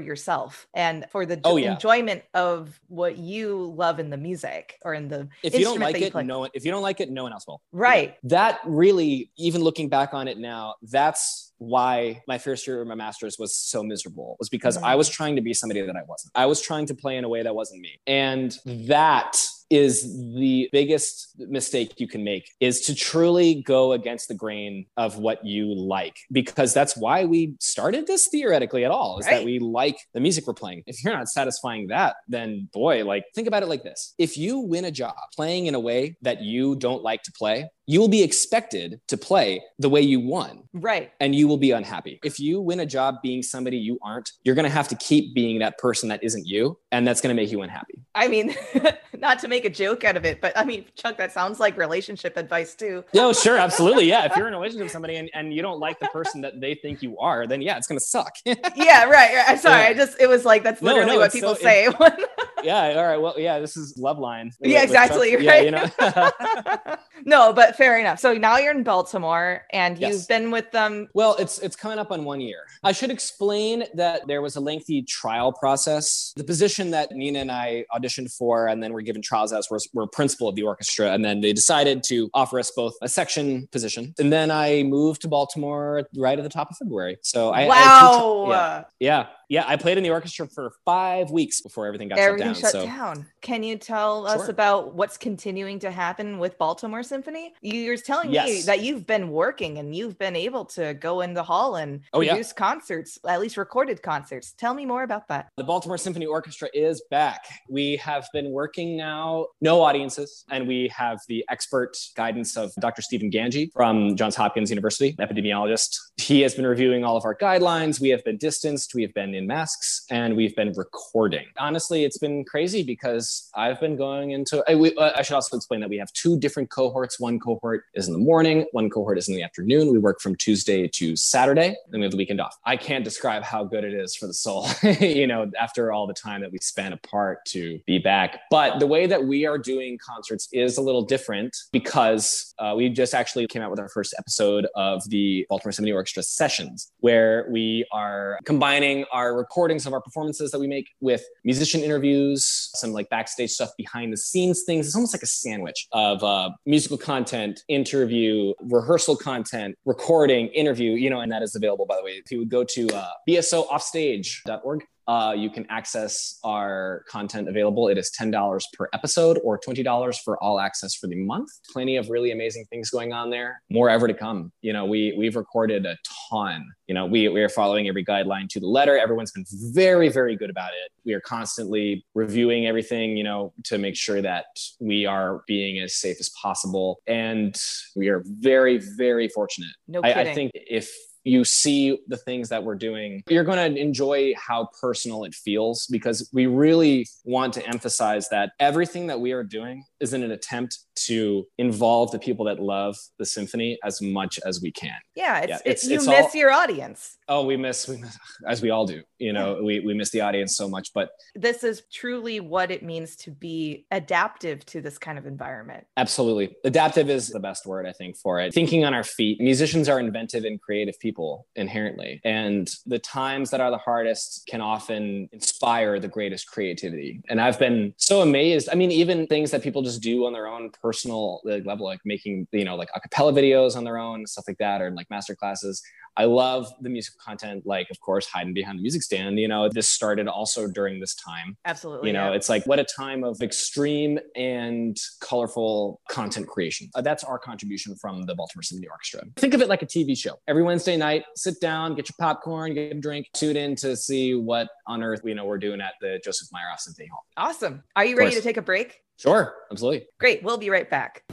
[0.00, 1.72] yourself and for the oh, yeah.
[1.72, 6.00] enjoyment of what you love in the music or in the if you don't like
[6.00, 7.60] it, no one if you don't like it, no one else will.
[7.72, 8.16] Right.
[8.24, 12.94] That really, even looking back on it now, that's why my first year of my
[12.94, 14.86] master's was so miserable was because mm-hmm.
[14.86, 16.32] I was trying to be somebody that I wasn't.
[16.34, 18.00] I was trying to play in a way that wasn't me.
[18.06, 19.36] And that
[19.70, 20.02] is
[20.34, 25.44] the biggest mistake you can make is to truly go against the grain of what
[25.44, 29.38] you like because that's why we started this theoretically at all is right.
[29.38, 33.24] that we like the music we're playing if you're not satisfying that then boy like
[33.34, 36.42] think about it like this if you win a job playing in a way that
[36.42, 40.62] you don't like to play you will be expected to play the way you won.
[40.74, 41.10] Right.
[41.20, 42.20] And you will be unhappy.
[42.22, 45.34] If you win a job being somebody you aren't, you're going to have to keep
[45.34, 46.78] being that person that isn't you.
[46.92, 47.94] And that's going to make you unhappy.
[48.14, 48.54] I mean,
[49.18, 51.78] not to make a joke out of it, but I mean, Chuck, that sounds like
[51.78, 53.04] relationship advice too.
[53.14, 53.56] No, sure.
[53.56, 54.04] Absolutely.
[54.04, 54.26] Yeah.
[54.26, 56.60] If you're in a relationship with somebody and, and you don't like the person that
[56.60, 58.34] they think you are, then yeah, it's going to suck.
[58.44, 59.04] yeah.
[59.04, 59.42] Right.
[59.48, 59.84] I'm sorry.
[59.84, 59.88] Yeah.
[59.88, 61.86] I just, it was like, that's literally no, no, what people so, say.
[61.86, 62.28] It,
[62.62, 62.94] yeah.
[62.96, 63.20] All right.
[63.20, 64.52] Well, yeah, this is Loveline.
[64.60, 65.36] Yeah, exactly.
[65.36, 65.44] Right.
[65.44, 66.96] Yeah, you know?
[67.24, 68.18] no, but fair enough.
[68.18, 71.08] So now you're in Baltimore and you've been with them.
[71.14, 72.62] Well, it's it's coming up on one year.
[72.84, 76.32] I should explain that there was a lengthy trial process.
[76.36, 79.88] The position that Nina and I auditioned for and then were given trials as was
[79.94, 81.12] were principal of the orchestra.
[81.12, 84.14] And then they decided to offer us both a section position.
[84.18, 87.18] And then I moved to Baltimore right at the top of February.
[87.22, 88.44] So I Wow.
[88.46, 89.26] I yeah, yeah.
[89.48, 92.72] Yeah, I played in the orchestra for five weeks before everything got everything shut down.
[92.72, 92.86] Shut so.
[92.86, 93.26] down.
[93.40, 94.42] Can you tell sure.
[94.42, 97.54] us about what's continuing to happen with Baltimore Symphony?
[97.62, 98.46] You're telling yes.
[98.46, 102.02] me that you've been working and you've been able to go in the hall and
[102.12, 102.58] oh, produce yeah.
[102.58, 104.52] concerts, at least recorded concerts.
[104.52, 105.48] Tell me more about that.
[105.56, 107.46] The Baltimore Symphony Orchestra is back.
[107.70, 113.00] We have been working now, no audiences, and we have the expert guidance of Dr.
[113.00, 115.96] Stephen Gange from Johns Hopkins University, epidemiologist.
[116.18, 117.98] He has been reviewing all of our guidelines.
[117.98, 118.94] We have been distanced.
[118.94, 121.46] We have been in masks and we've been recording.
[121.56, 125.56] Honestly, it's been crazy because I've been going into, I, we, uh, I, should also
[125.56, 127.18] explain that we have two different cohorts.
[127.18, 129.92] One cohort is in the morning, one cohort is in the afternoon.
[129.92, 132.56] We work from Tuesday to Saturday, then we have the weekend off.
[132.66, 134.68] I can't describe how good it is for the soul,
[135.00, 138.40] you know, after all the time that we spent apart to be back.
[138.50, 142.88] But the way that we are doing concerts is a little different because uh, we
[142.88, 147.46] just actually came out with our first episode of the Baltimore Symphony Orchestra sessions, where
[147.50, 152.92] we are combining our recordings of our performances that we make with musician interviews, some
[152.92, 154.86] like backstage stuff behind the scenes things.
[154.86, 161.10] It's almost like a sandwich of uh, musical content, interview, rehearsal content, recording, interview, you
[161.10, 162.12] know, and that is available, by the way.
[162.12, 167.88] If you would go to uh, bsooffstage.org, uh, you can access our content available.
[167.88, 171.48] It is $10 per episode or $20 for all access for the month.
[171.72, 173.62] Plenty of really amazing things going on there.
[173.70, 174.52] More ever to come.
[174.60, 175.96] You know, we, we've recorded a
[176.30, 176.68] ton.
[176.88, 178.98] You know, we, we are following every guideline to the letter.
[178.98, 180.92] Everyone's been very, very good about it.
[181.06, 184.44] We are constantly reviewing everything, you know, to make sure that
[184.78, 186.98] we are being as safe as possible.
[187.06, 187.58] And
[187.96, 189.70] we are very, very fortunate.
[189.86, 190.18] No kidding.
[190.18, 190.92] I, I think if
[191.28, 195.86] you see the things that we're doing, you're going to enjoy how personal it feels
[195.86, 200.30] because we really want to emphasize that everything that we are doing is in an
[200.30, 204.96] attempt to involve the people that love the symphony as much as we can.
[205.14, 207.16] Yeah, it's, yeah, it's, it's you it's miss all, your audience.
[207.28, 208.16] Oh, we miss, we miss,
[208.48, 209.02] as we all do.
[209.18, 209.62] You know, yeah.
[209.62, 210.92] we we miss the audience so much.
[210.94, 215.86] But this is truly what it means to be adaptive to this kind of environment.
[215.96, 218.54] Absolutely, adaptive is the best word I think for it.
[218.54, 219.40] Thinking on our feet.
[219.40, 221.17] Musicians are inventive and creative people
[221.56, 227.20] inherently, and the times that are the hardest can often inspire the greatest creativity.
[227.28, 228.68] And I've been so amazed.
[228.70, 232.46] I mean, even things that people just do on their own personal level, like making,
[232.52, 235.34] you know, like a cappella videos on their own, stuff like that, or like master
[235.34, 235.82] classes.
[236.18, 239.38] I love the music content, like, of course, hiding behind the music stand.
[239.38, 241.56] You know, this started also during this time.
[241.64, 242.08] Absolutely.
[242.08, 242.36] You know, yeah.
[242.36, 246.90] it's like what a time of extreme and colorful content creation.
[246.96, 249.22] Uh, that's our contribution from the Baltimore Symphony Orchestra.
[249.36, 250.34] Think of it like a TV show.
[250.48, 254.34] Every Wednesday night, sit down, get your popcorn, get a drink, tune in to see
[254.34, 257.24] what on earth, you know, we're doing at the Joseph Meyer Meyerhoff Symphony Hall.
[257.36, 257.82] Awesome.
[257.96, 259.00] Are you ready to take a break?
[259.16, 260.06] Sure, absolutely.
[260.18, 260.42] Great.
[260.42, 261.24] We'll be right back.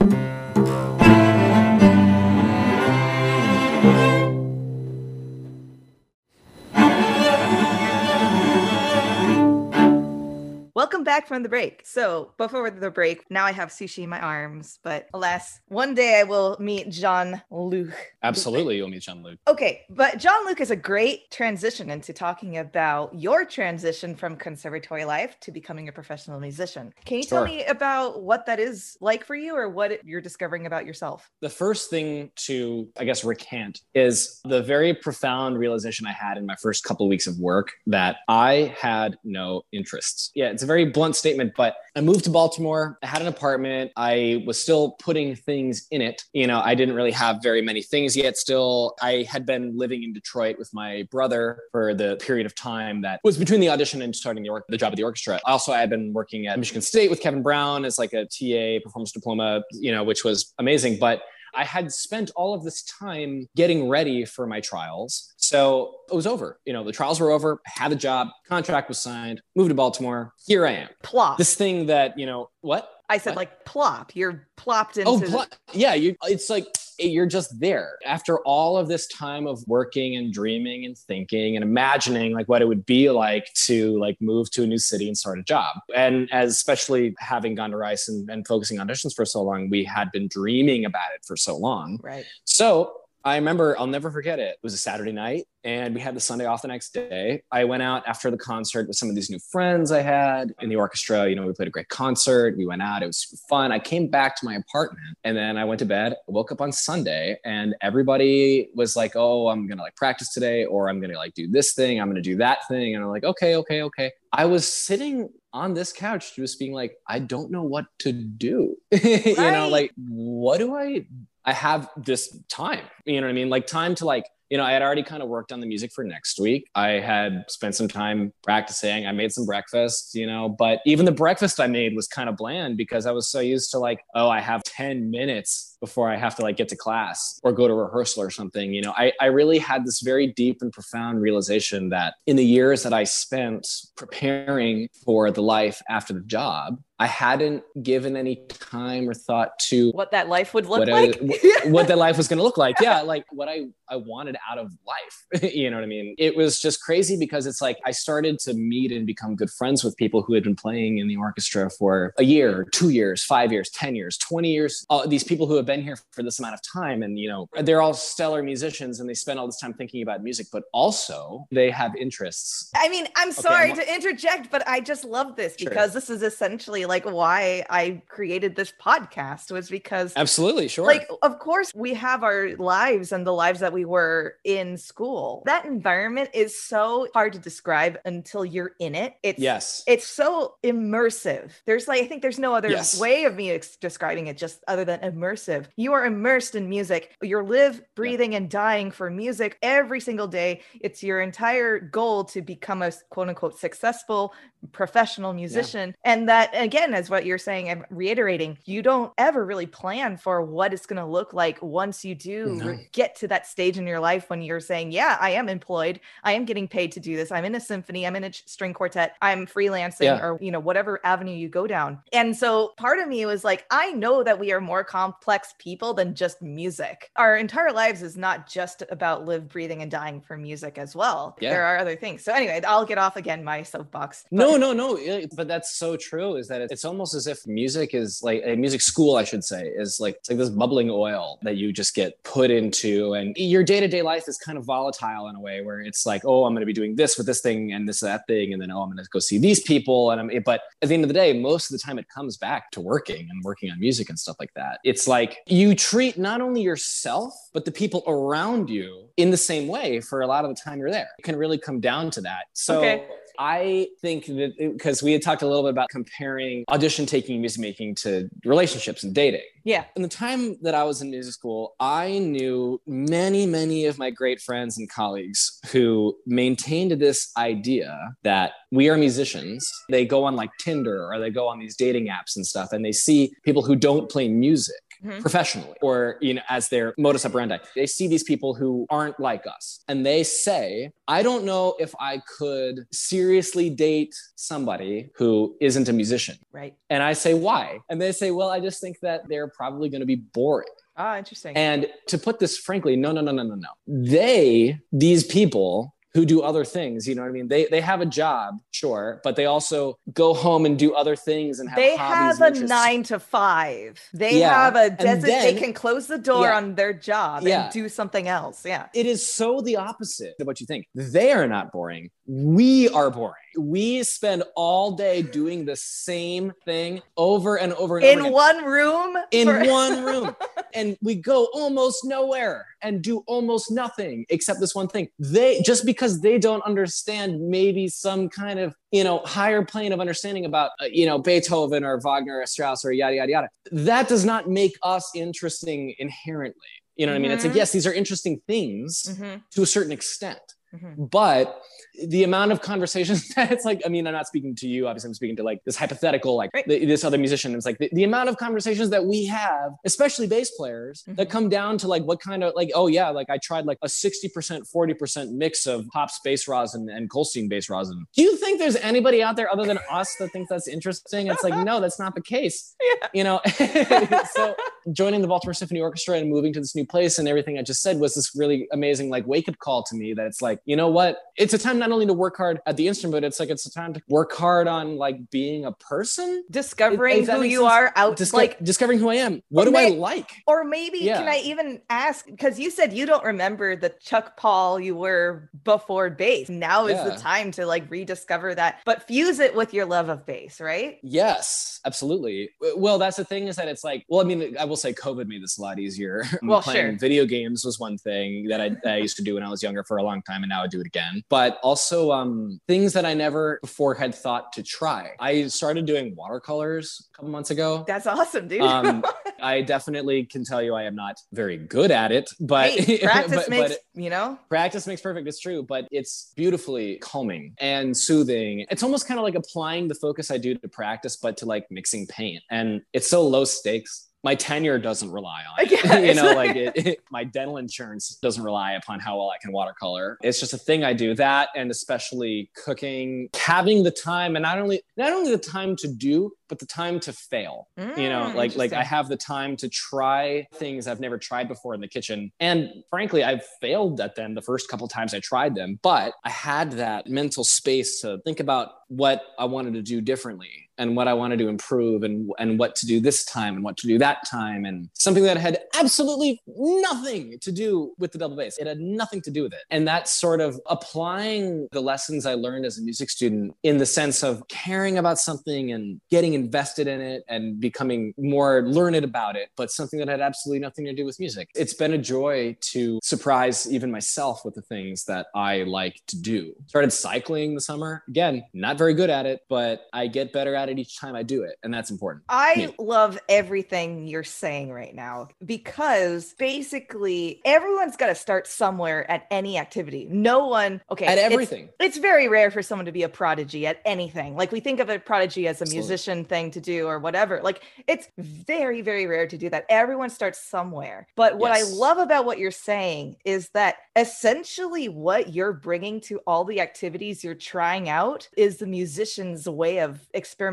[11.04, 11.82] Back from the break.
[11.84, 16.18] So before the break, now I have sushi in my arms, but alas, one day
[16.20, 17.92] I will meet Jean Luc.
[18.22, 19.38] Absolutely, you'll meet Jean Luc.
[19.46, 25.04] Okay, but Jean Luc is a great transition into talking about your transition from conservatory
[25.04, 26.92] life to becoming a professional musician.
[27.04, 27.38] Can you Sure.
[27.38, 31.30] tell me about what that is like for you or what you're discovering about yourself?
[31.40, 36.46] The first thing to, I guess, recant is the very profound realization I had in
[36.46, 40.30] my first couple of weeks of work that I had no interests.
[40.34, 42.98] Yeah, it's a very blunt statement, but I moved to Baltimore.
[43.02, 43.90] I had an apartment.
[43.96, 46.22] I was still putting things in it.
[46.32, 48.94] You know, I didn't really have very many things yet still.
[49.00, 53.20] I had been living in Detroit with my brother for the period of time that
[53.24, 55.40] was between the audition and starting the, or- the job at the orchestra.
[55.44, 58.84] Also, I had been working at Michigan State with Kevin Brown as like a TA
[58.84, 60.98] performance diploma, you know, which was amazing.
[60.98, 61.22] But
[61.56, 65.32] I had spent all of this time getting ready for my trials.
[65.36, 66.60] So it was over.
[66.66, 67.60] You know, the trials were over.
[67.66, 70.32] I had a job, contract was signed, moved to Baltimore.
[70.46, 70.88] Here I am.
[71.02, 71.38] Plop.
[71.38, 72.90] This thing that, you know, what?
[73.08, 73.36] I said what?
[73.36, 74.14] like plop.
[74.14, 75.94] You're plopped oh, into Oh, the- yeah.
[75.94, 76.66] You, it's like
[76.98, 81.62] you're just there after all of this time of working and dreaming and thinking and
[81.62, 85.16] imagining like what it would be like to like move to a new city and
[85.16, 85.76] start a job.
[85.94, 89.70] And as especially having gone to Rice and, and focusing on auditions for so long,
[89.70, 92.00] we had been dreaming about it for so long.
[92.02, 92.24] right.
[92.44, 92.92] So
[93.26, 94.50] I remember, I'll never forget it.
[94.50, 97.42] It was a Saturday night and we had the Sunday off the next day.
[97.50, 100.68] I went out after the concert with some of these new friends I had in
[100.68, 101.28] the orchestra.
[101.28, 102.56] You know, we played a great concert.
[102.56, 103.02] We went out.
[103.02, 103.72] It was super fun.
[103.72, 106.70] I came back to my apartment and then I went to bed, woke up on
[106.70, 111.10] Sunday and everybody was like, oh, I'm going to like practice today or I'm going
[111.10, 112.00] to like do this thing.
[112.00, 112.94] I'm going to do that thing.
[112.94, 114.12] And I'm like, okay, okay, okay.
[114.32, 118.76] I was sitting on this couch just being like, I don't know what to do.
[118.92, 121.06] you know, like, what do I
[121.46, 122.82] I have this time.
[123.04, 123.48] You know what I mean?
[123.48, 125.92] Like time to like, you know, I had already kind of worked on the music
[125.92, 126.68] for next week.
[126.74, 129.06] I had spent some time practicing.
[129.06, 132.36] I made some breakfast, you know, but even the breakfast I made was kind of
[132.36, 136.16] bland because I was so used to like, oh, I have 10 minutes before I
[136.16, 138.74] have to like get to class or go to rehearsal or something.
[138.74, 142.44] You know, I, I really had this very deep and profound realization that in the
[142.44, 143.66] years that I spent
[143.96, 149.90] preparing for the life after the job, I hadn't given any time or thought to
[149.90, 151.18] What that life would look what, I- like.
[151.20, 152.76] what, what that life was going to look like.
[152.80, 155.42] Yeah, like what I I wanted out of life.
[155.54, 156.14] you know what I mean?
[156.18, 159.84] It was just crazy because it's like I started to meet and become good friends
[159.84, 163.52] with people who had been playing in the orchestra for a year, two years, five
[163.52, 164.86] years, ten years, twenty years.
[164.88, 167.48] Uh, these people who have been here for this amount of time, and you know,
[167.62, 171.46] they're all stellar musicians, and they spend all this time thinking about music, but also
[171.50, 172.70] they have interests.
[172.76, 175.68] I mean, I'm sorry I'm- to interject, but I just love this Sure.
[175.68, 180.86] because this is essentially like why I created this podcast was because Absolutely, sure.
[180.86, 185.42] like of course we have our lives and the lives that we were in school.
[185.46, 189.14] That environment is so hard to describe until you're in it.
[189.22, 189.82] It's yes.
[189.86, 191.50] it's so immersive.
[191.66, 192.98] There's like I think there's no other Yes.
[193.00, 195.55] way of me ex- describing it just other than immersive.
[195.76, 197.16] You are immersed in music.
[197.22, 200.60] You're live, breathing, and dying for music every single day.
[200.80, 204.34] It's your entire goal to become a quote unquote successful
[204.72, 205.94] professional musician.
[206.04, 207.70] And that again is what you're saying.
[207.70, 208.58] I'm reiterating.
[208.64, 212.46] You don't ever really plan for what it's going to look like once you do
[212.56, 212.66] No.
[212.66, 216.00] re- get to that stage in your life when you're saying, "Yeah, I am employed.
[216.24, 217.30] I am getting paid to do this.
[217.30, 218.06] I'm in a symphony.
[218.06, 219.14] I'm in a string quartet.
[219.22, 220.20] I'm freelancing Yeah.
[220.24, 222.02] or, you know, whatever avenue you go down.
[222.12, 225.94] And so part of me was like, I know that we are more complex people
[225.94, 227.10] than just music.
[227.16, 231.36] Our entire lives is not just about live, breathing, and dying for music as well.
[231.40, 231.50] Yeah.
[231.50, 232.22] There are other things.
[232.24, 234.24] So anyway, I'll get off again my soapbox.
[234.30, 234.98] But- No, no, no.
[235.34, 236.36] But that's so true.
[236.36, 239.66] Is that it's almost as if music is like a music school, I should say,
[239.68, 243.80] is like like this bubbling oil that you just get put into, and your day
[243.80, 246.52] to day life is kind of volatile in a way where it's like, oh, I'm
[246.54, 248.82] going to be doing this with this thing and this that thing, and then oh,
[248.82, 250.42] I'm going to go see these people, and I'm.
[250.44, 252.80] But at the end of the day, most of the time it comes back to
[252.80, 254.80] working and working on music and stuff like that.
[254.84, 259.66] It's like you treat not only yourself but the people around you in the same
[259.66, 261.08] way for a lot of the time you're there.
[261.18, 262.46] It can really come down to that.
[262.52, 262.78] So.
[262.78, 263.06] Okay.
[263.38, 267.60] I think that because we had talked a little bit about comparing audition taking, music
[267.60, 269.42] making to relationships and dating.
[269.64, 269.84] Yeah.
[269.94, 274.10] In the time that I was in music school, I knew many, many of my
[274.10, 279.70] great friends and colleagues who maintained this idea that we are musicians.
[279.90, 282.84] They go on like Tinder or they go on these dating apps and stuff, and
[282.84, 285.20] they see people who don't play music Mhm.
[285.20, 289.44] professionally or you know as their modus operandi they see these people who aren't like
[289.46, 295.88] us and they say i don't know if i could seriously date somebody who isn't
[295.88, 296.74] a musician Right.
[296.90, 300.00] and i say why and they say well i just think that they're probably going
[300.00, 300.68] to be boring
[300.98, 301.54] Ah, interesting.
[301.56, 306.24] and to put this frankly no no no no no no they these people who
[306.24, 307.06] do other things.
[307.06, 307.46] You know what I mean?
[307.48, 311.60] They they have a job, sure, but they also go home and do other things
[311.60, 314.00] and have they have a nine to five.
[314.14, 315.26] They Yeah, have a desert.
[315.26, 316.56] they can close the door Yeah.
[316.56, 317.64] on their job Yeah.
[317.64, 318.64] and do something else.
[318.64, 318.86] Yeah.
[318.94, 320.86] It is so the opposite of what you think.
[320.94, 322.10] They are not boring.
[322.26, 323.34] We are boring.
[323.58, 328.32] We spend all day doing the same thing over and over and over In again.
[328.32, 329.16] one room.
[329.30, 330.36] in for- one room
[330.76, 335.08] and we go almost nowhere and do almost nothing except this one thing.
[335.18, 340.00] They just because they don't understand maybe some kind of you know higher plane of
[340.00, 344.06] understanding about uh, you know beethoven or wagner or strauss or yada yada yada that
[344.08, 346.60] does not make us interesting inherently.
[346.96, 347.30] You know what i mean?
[347.32, 347.56] It's like Mhm.
[347.56, 350.40] yes these are interesting things Mhm, to a certain extent
[350.76, 351.10] mhm.
[351.10, 351.62] but
[352.08, 355.08] the amount of conversations that it's like i mean i'm not speaking to you obviously
[355.08, 356.66] i'm speaking to like this hypothetical like Right.
[356.66, 360.26] th- this other musician it's like the, the amount of conversations that we have especially
[360.26, 361.30] bass players that Mhm.
[361.30, 363.86] come down to like what kind of like oh yeah like i tried like a
[363.88, 368.76] 60% 40% mix of pops bass rosin and Goldstein bass rosin do you think there's
[368.76, 372.14] anybody out there other than us that thinks that's interesting it's like no that's not
[372.14, 373.08] the case Yeah.
[373.14, 373.40] you know
[374.34, 374.54] so
[374.92, 377.82] joining the baltimore symphony orchestra and moving to this new place and everything i just
[377.82, 380.76] said was this really amazing like wake up call to me that it's like you
[380.76, 383.40] know what it's a time not only to work hard at the instrument but it's
[383.40, 387.42] like it's a time to work hard on like being a person Discovering that who
[387.42, 387.72] you sense.
[387.72, 391.28] are out Disco- like discovering who i am what do i like Or maybe can
[391.28, 396.10] I even ask because you said you don't remember the Chuck Paul you were before
[396.10, 396.48] bass.
[396.48, 400.26] Now is the time to like rediscover that, but fuse it with your love of
[400.26, 400.98] bass, right?
[401.02, 402.50] Yes, absolutely.
[402.76, 405.26] Well, that's the thing is that it's like, well, I mean, I will say COVID
[405.26, 406.24] made this a lot easier.
[406.42, 406.98] Well, Playing sure.
[406.98, 409.82] video games was one thing that I, I used to do when I was younger
[409.82, 411.22] for a long time, and now I do it again.
[411.28, 415.12] But also um, things that I never before had thought to try.
[415.18, 417.84] I started doing watercolors a couple months ago.
[417.86, 418.62] That's awesome, dude.
[418.62, 419.04] Um,
[419.42, 423.36] I definitely can tell you I am not very good at it, but hey, practice
[423.36, 424.38] but- makes but you know.
[424.48, 429.24] practice makes perfect it's true but it's beautifully calming and soothing it's almost kind of
[429.24, 433.08] like applying the focus i do to practice but to like mixing paint and it's
[433.08, 435.56] so low stakes my tenure doesn't rely on
[436.08, 439.52] you know like it, it- my dental insurance doesn't rely upon how well i can
[439.52, 440.06] watercolor.
[440.22, 441.08] It's just a thing i do.
[441.14, 445.88] That and especially cooking having the time and not only not only the time to
[445.88, 447.68] do but the time to fail.
[447.76, 451.46] You know Mm, like like i have the time to try things i've never tried
[451.48, 452.18] before in the kitchen.
[452.40, 452.58] And
[452.90, 456.72] frankly i've failed at them the first couple times i tried them but i had
[456.72, 461.14] that mental space to think about what i wanted to do differently and what i
[461.14, 464.26] wanted to improve and and what to do this time and what to do that
[464.26, 468.80] time and something that had absolutely nothing to do with the double bass it had
[468.80, 472.78] nothing to do with it and that's sort of applying the lessons i learned as
[472.78, 477.24] a music student in the sense of caring about something and getting invested in it
[477.28, 481.18] and becoming more learned about it, but something that had absolutely nothing to do with
[481.18, 481.50] music.
[481.54, 486.20] It's been a joy to surprise even myself with the things that I like to
[486.20, 486.54] do.
[486.68, 488.04] Started cycling the summer.
[488.08, 491.22] Again, not very good at it, but I get better at it each time I
[491.22, 491.56] do it.
[491.62, 492.24] And that's important.
[492.28, 492.68] I Yeah.
[492.78, 499.58] love everything you're saying right now because basically everyone's got to start somewhere at any
[499.58, 500.06] activity.
[500.10, 501.68] No one, okay, At everything.
[501.80, 504.36] It's, very rare for someone to be a prodigy at anything.
[504.36, 505.78] Like we think of a prodigy as a Absolutely.
[505.78, 507.40] musician thing to do or whatever.
[507.42, 509.64] Like it's very, very rare to do that.
[509.70, 511.06] Everyone starts somewhere.
[511.16, 511.72] But what Yes.
[511.72, 516.60] I love about what you're saying is that essentially what you're bringing to all the
[516.60, 520.06] activities you're trying out is the musician's way of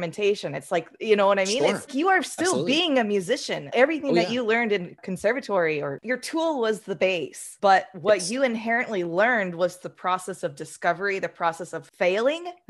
[0.03, 0.55] experimentation.
[0.55, 1.63] It's like, you know what I mean?
[1.63, 1.75] Sure.
[1.75, 2.71] It's you are still Absolutely.
[2.71, 3.69] being a musician.
[3.73, 4.33] Everything Oh, that yeah.
[4.33, 8.31] you learned in conservatory or your tool was the bass, but what Yes.
[8.31, 12.51] you inherently learned was the process of discovery, the process of failing,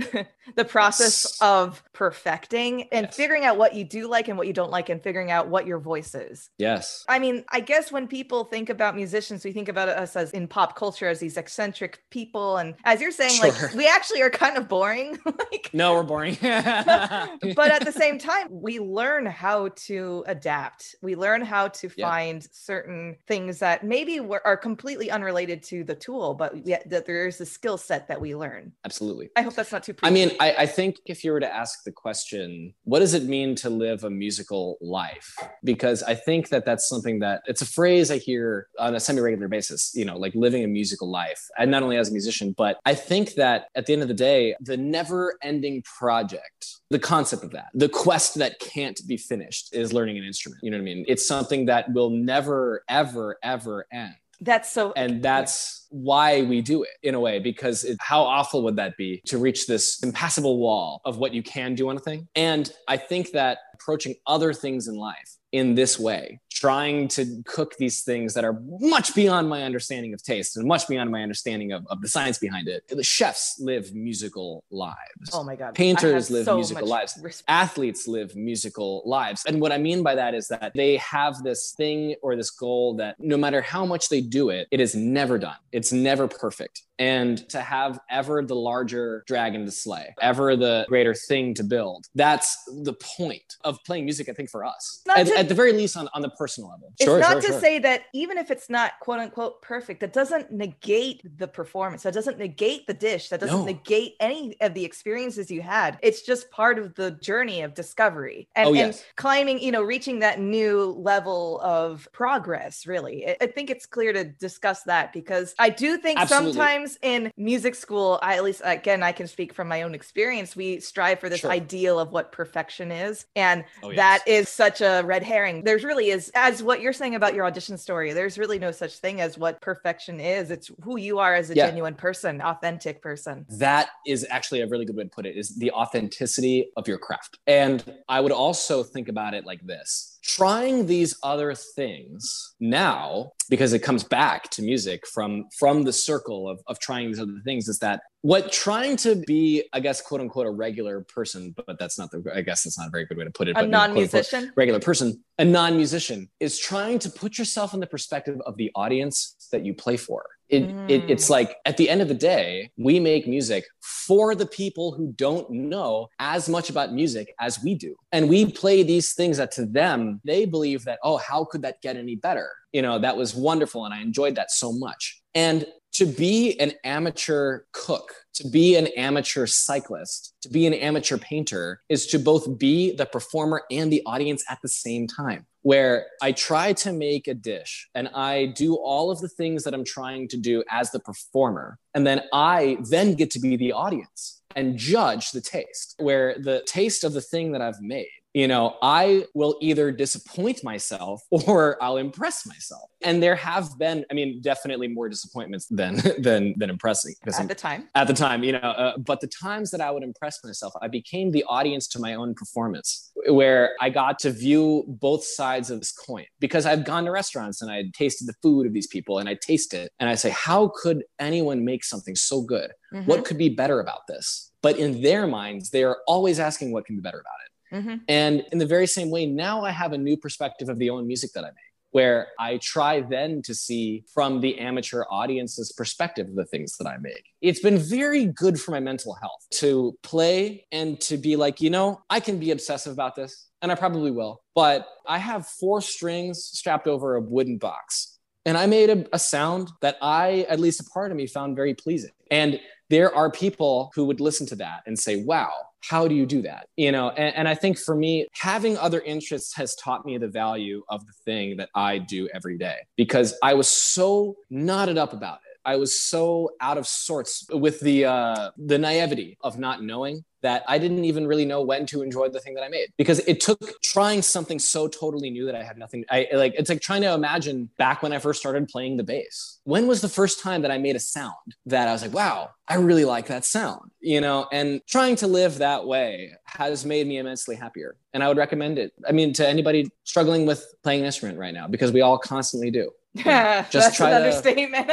[0.55, 1.37] the process Yes.
[1.41, 3.15] of perfecting and Yes.
[3.15, 5.65] figuring out what you do like and what you don't like and figuring out what
[5.67, 6.49] your voice is.
[6.57, 7.03] Yes.
[7.07, 10.47] I mean, I guess when people think about musicians, we think about us as in
[10.47, 12.57] pop culture as these eccentric people.
[12.57, 13.49] And as you're saying, Sure.
[13.51, 15.19] like we actually are kind of boring.
[15.25, 16.37] like No, we're boring.
[17.55, 20.95] but at the same time, we learn how to adapt.
[21.01, 22.09] We learn how to Yeah.
[22.09, 27.05] find certain things that maybe were, are completely unrelated to the tool, but yet that
[27.05, 28.71] there is a skill set that we learn.
[28.85, 29.29] Absolutely.
[29.35, 29.95] I hope that's not too.
[30.03, 30.31] I mean.
[30.39, 33.69] I, I think if you were to ask the question, what does it mean to
[33.69, 35.35] live a musical life?
[35.63, 39.21] Because I think that that's something that it's a phrase I hear on a semi
[39.21, 41.41] regular basis, you know, like living a musical life.
[41.57, 44.13] And not only as a musician, but I think that at the end of the
[44.13, 49.73] day, the never ending project, the concept of that, the quest that can't be finished
[49.75, 50.61] is learning an instrument.
[50.63, 51.05] You know what I mean?
[51.07, 54.93] It's something that will never, ever, ever end that's so.
[54.95, 58.97] and that's why we do it in a way because it, how awful would that
[58.97, 62.71] be to reach this impassable wall of what you can do on a thing and
[62.87, 68.03] i think that approaching other things in life in this way trying to cook these
[68.03, 71.85] things that are much beyond my understanding of taste and much beyond my understanding of,
[71.87, 72.87] of the science behind it.
[72.87, 74.95] The chefs live musical lives.
[75.33, 75.75] Oh my God.
[75.75, 77.19] Painters live so musical lives.
[77.21, 77.49] Respect.
[77.49, 79.43] Athletes live musical lives.
[79.45, 82.95] And what I mean by that is that they have this thing or this goal
[82.95, 85.57] that no matter how much they do it, it is never done.
[85.71, 91.13] It's never perfect and to have ever the larger dragon to slay, ever the greater
[91.13, 92.05] thing to build.
[92.15, 95.01] That's the point of playing music, I think, for us.
[95.15, 96.91] At, to, at, the very least on, on the personal level.
[96.93, 97.59] It's sure, not sure, to sure.
[97.59, 102.03] say that even if it's not quote unquote perfect, that doesn't negate the performance.
[102.03, 103.29] That doesn't negate the dish.
[103.29, 103.65] That doesn't no.
[103.65, 105.97] negate any of the experiences you had.
[106.01, 108.99] It's just part of the journey of discovery and, oh, yes.
[108.99, 113.35] and climbing, you know, reaching that new level of progress, really.
[113.41, 116.53] I think it's clear to discuss that because I do think Absolutely.
[116.53, 119.93] sometimes sometimes in music school, I at least again I can speak from my own
[119.95, 120.55] experience.
[120.55, 121.51] We strive for this sure.
[121.51, 123.97] ideal of what perfection is, and oh, yes.
[123.97, 125.63] that is such a red herring.
[125.63, 128.13] There's really is as what you're saying about your audition story.
[128.13, 130.51] There's really no such thing as what perfection is.
[130.51, 131.67] It's who you are as a yeah.
[131.67, 133.45] genuine person, authentic person.
[133.49, 135.35] That is actually a really good way to put it.
[135.35, 140.13] Is the authenticity of your craft, and I would also think about it like this
[140.23, 146.47] trying these other things now because it comes back to music from from the circle
[146.49, 150.19] of, of trying these other things is that what trying to be i guess quote
[150.19, 153.17] unquote a regular person but that's not the i guess that's not a very good
[153.17, 157.73] way to put it a non-musician regular person a non-musician is trying to put yourself
[157.73, 160.89] in the perspective of the audience that you play for it, mm.
[160.89, 164.91] it, it's like at the end of the day, we make music for the people
[164.91, 167.95] who don't know as much about music as we do.
[168.11, 171.81] And we play these things that to them, they believe that, oh, how could that
[171.81, 172.51] get any better?
[172.71, 173.85] You know, that was wonderful.
[173.85, 175.21] And I enjoyed that so much.
[175.33, 181.17] And to be an amateur cook, to be an amateur cyclist, to be an amateur
[181.17, 186.07] painter is to both be the performer and the audience at the same time where
[186.21, 189.85] I try to make a dish and I do all of the things that I'm
[189.85, 191.79] trying to do as the performer.
[191.93, 196.63] And then I then get to be the audience and judge the taste, where the
[196.67, 201.81] taste of the thing that I've made you know, I will either disappoint myself or
[201.81, 202.89] I'll impress myself.
[203.03, 207.15] And there have been, I mean, definitely more disappointments than than than impressing.
[207.27, 207.87] At I'm, the time.
[207.95, 210.87] At the time, you know, uh, but the times that I would impress myself, I
[210.87, 215.79] became the audience to my own performance, where I got to view both sides of
[215.79, 216.25] this coin.
[216.39, 219.35] Because I've gone to restaurants and I tasted the food of these people, and I
[219.35, 222.71] taste it, and I say, how could anyone make something so good?
[222.93, 223.09] Mm-hmm.
[223.09, 224.51] What could be better about this?
[224.61, 227.42] But in their minds, they are always asking what can be better about it.
[227.73, 227.95] Mm-hmm.
[228.07, 231.07] And in the very same way, now I have a new perspective of the own
[231.07, 236.27] music that I make where I try then to see from the amateur audience's perspective
[236.33, 237.23] the things that I make.
[237.39, 241.69] It's been very good for my mental health to play and to be like, you
[241.69, 245.81] know, I can be obsessive about this, and I probably will, but I have four
[245.81, 248.17] strings strapped over a wooden box.
[248.45, 251.55] And I made a, a sound that I, at least a part of me, found
[251.55, 252.11] very pleasing.
[252.29, 252.59] And
[252.93, 256.43] there are people who would listen to that and say, wow, how do you do
[256.43, 256.67] that?
[256.77, 260.27] You know, and, and, I think for me, having other interests has taught me the
[260.27, 265.11] value of the thing that I do every day because I was so knotted up
[265.11, 265.57] about it.
[265.65, 270.63] I was so out of sorts with the uh, the naivety of not knowing that
[270.67, 273.41] I didn't even really know when to enjoy the thing that I made because it
[273.41, 276.05] took trying something so totally new that I had nothing.
[276.09, 279.59] I like it's like trying to imagine back when I first started playing the bass.
[279.63, 281.33] When was the first time that I made a sound
[281.65, 284.47] that I was like, wow, I really like that sound, you know?
[284.51, 287.95] And trying to live that way has made me immensely happier.
[288.13, 288.93] And I would recommend it.
[289.07, 292.71] I mean, to anybody struggling with playing an instrument right now, because we all constantly
[292.71, 292.91] do.
[293.15, 294.91] Yeah, just That's try an to, understatement.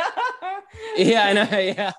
[0.96, 1.48] yeah, I know.
[1.58, 1.92] Yeah.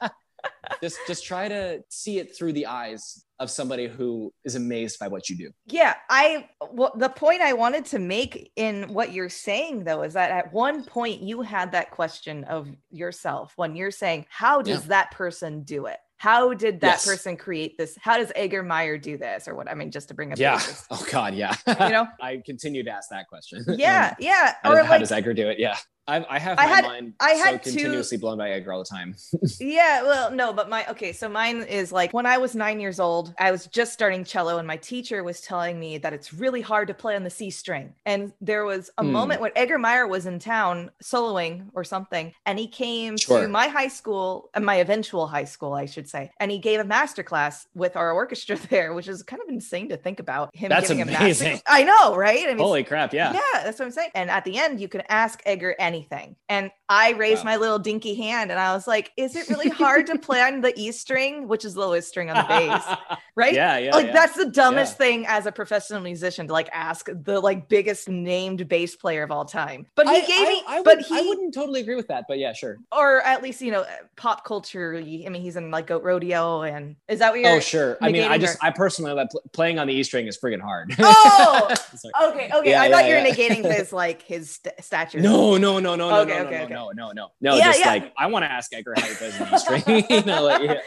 [0.81, 5.07] just just try to see it through the eyes of somebody who is amazed by
[5.07, 5.49] what you do.
[5.65, 10.13] Yeah, I well, the point I wanted to make in what you're saying though is
[10.13, 14.83] that at one point you had that question of yourself when you're saying, how does
[14.83, 14.89] yeah.
[14.89, 15.97] that person do it?
[16.17, 17.05] How did that yes.
[17.07, 17.97] person create this?
[17.99, 19.67] How does Edgar Meyer do this, or what?
[19.67, 20.37] I mean, just to bring up.
[20.37, 20.61] Yeah.
[20.91, 21.33] Oh God.
[21.33, 21.55] Yeah.
[21.65, 23.65] You know, I continue to ask that question.
[23.75, 24.13] Yeah.
[24.19, 24.53] yeah.
[24.61, 25.57] How, or does, like, how does Edgar do it?
[25.57, 25.77] Yeah.
[26.07, 28.79] I, I have my I had, mind I had so continuously blown by Edgar all
[28.79, 29.15] the time.
[29.59, 32.99] yeah, well, no, but my okay, so mine is like when I was nine years
[32.99, 36.61] old, I was just starting cello, and my teacher was telling me that it's really
[36.61, 37.93] hard to play on the C string.
[38.05, 39.11] And there was a hmm.
[39.11, 43.43] moment when Edgar Meyer was in town soloing or something, and he came sure.
[43.43, 46.79] to my high school, uh, my eventual high school, I should say, and he gave
[46.79, 50.55] a master class with our orchestra there, which is kind of insane to think about.
[50.55, 51.47] Him that's giving amazing.
[51.47, 51.63] a master.
[51.67, 52.45] I know, right?
[52.45, 53.13] I mean, Holy crap!
[53.13, 54.09] Yeah, yeah, that's what I'm saying.
[54.15, 56.35] And at the end, you can ask Edgar and anything.
[56.49, 57.51] And I raised Wow.
[57.51, 60.61] my little dinky hand and I was like, is it really hard to play on
[60.61, 62.83] the E string, which is the lowest string on the bass?
[63.33, 63.53] Right?
[63.53, 63.95] Yeah, yeah.
[63.95, 64.11] like yeah.
[64.11, 64.97] that's the dumbest Yeah.
[65.05, 69.31] thing as a professional musician to like ask the like biggest named bass player of
[69.31, 69.87] all time.
[69.95, 72.07] But he I, gave I- me I but would- he I wouldn't totally agree with
[72.09, 72.77] that, but yeah, sure.
[72.91, 73.85] or at least you know
[74.17, 77.57] pop culture i mean he's in like goat rodeo and is that what oh, you're
[77.57, 77.97] Oh, sure.
[78.01, 80.37] I mean, I just, or- I personally like pl- playing on the E string is
[80.37, 80.93] friggin' hard.
[80.99, 81.73] Oh!
[82.23, 85.79] Okay okay Yeah, i thought you were negating his like his st- stature No, no,
[85.81, 86.73] no, no, no, Okay, no, okay, no, okay.
[86.73, 87.55] no, no, no, no.
[87.55, 87.87] Yeah, just yeah.
[87.87, 90.05] like I want to ask Edgar how he plays an E string.
[90.09, 90.79] you know, like, yeah.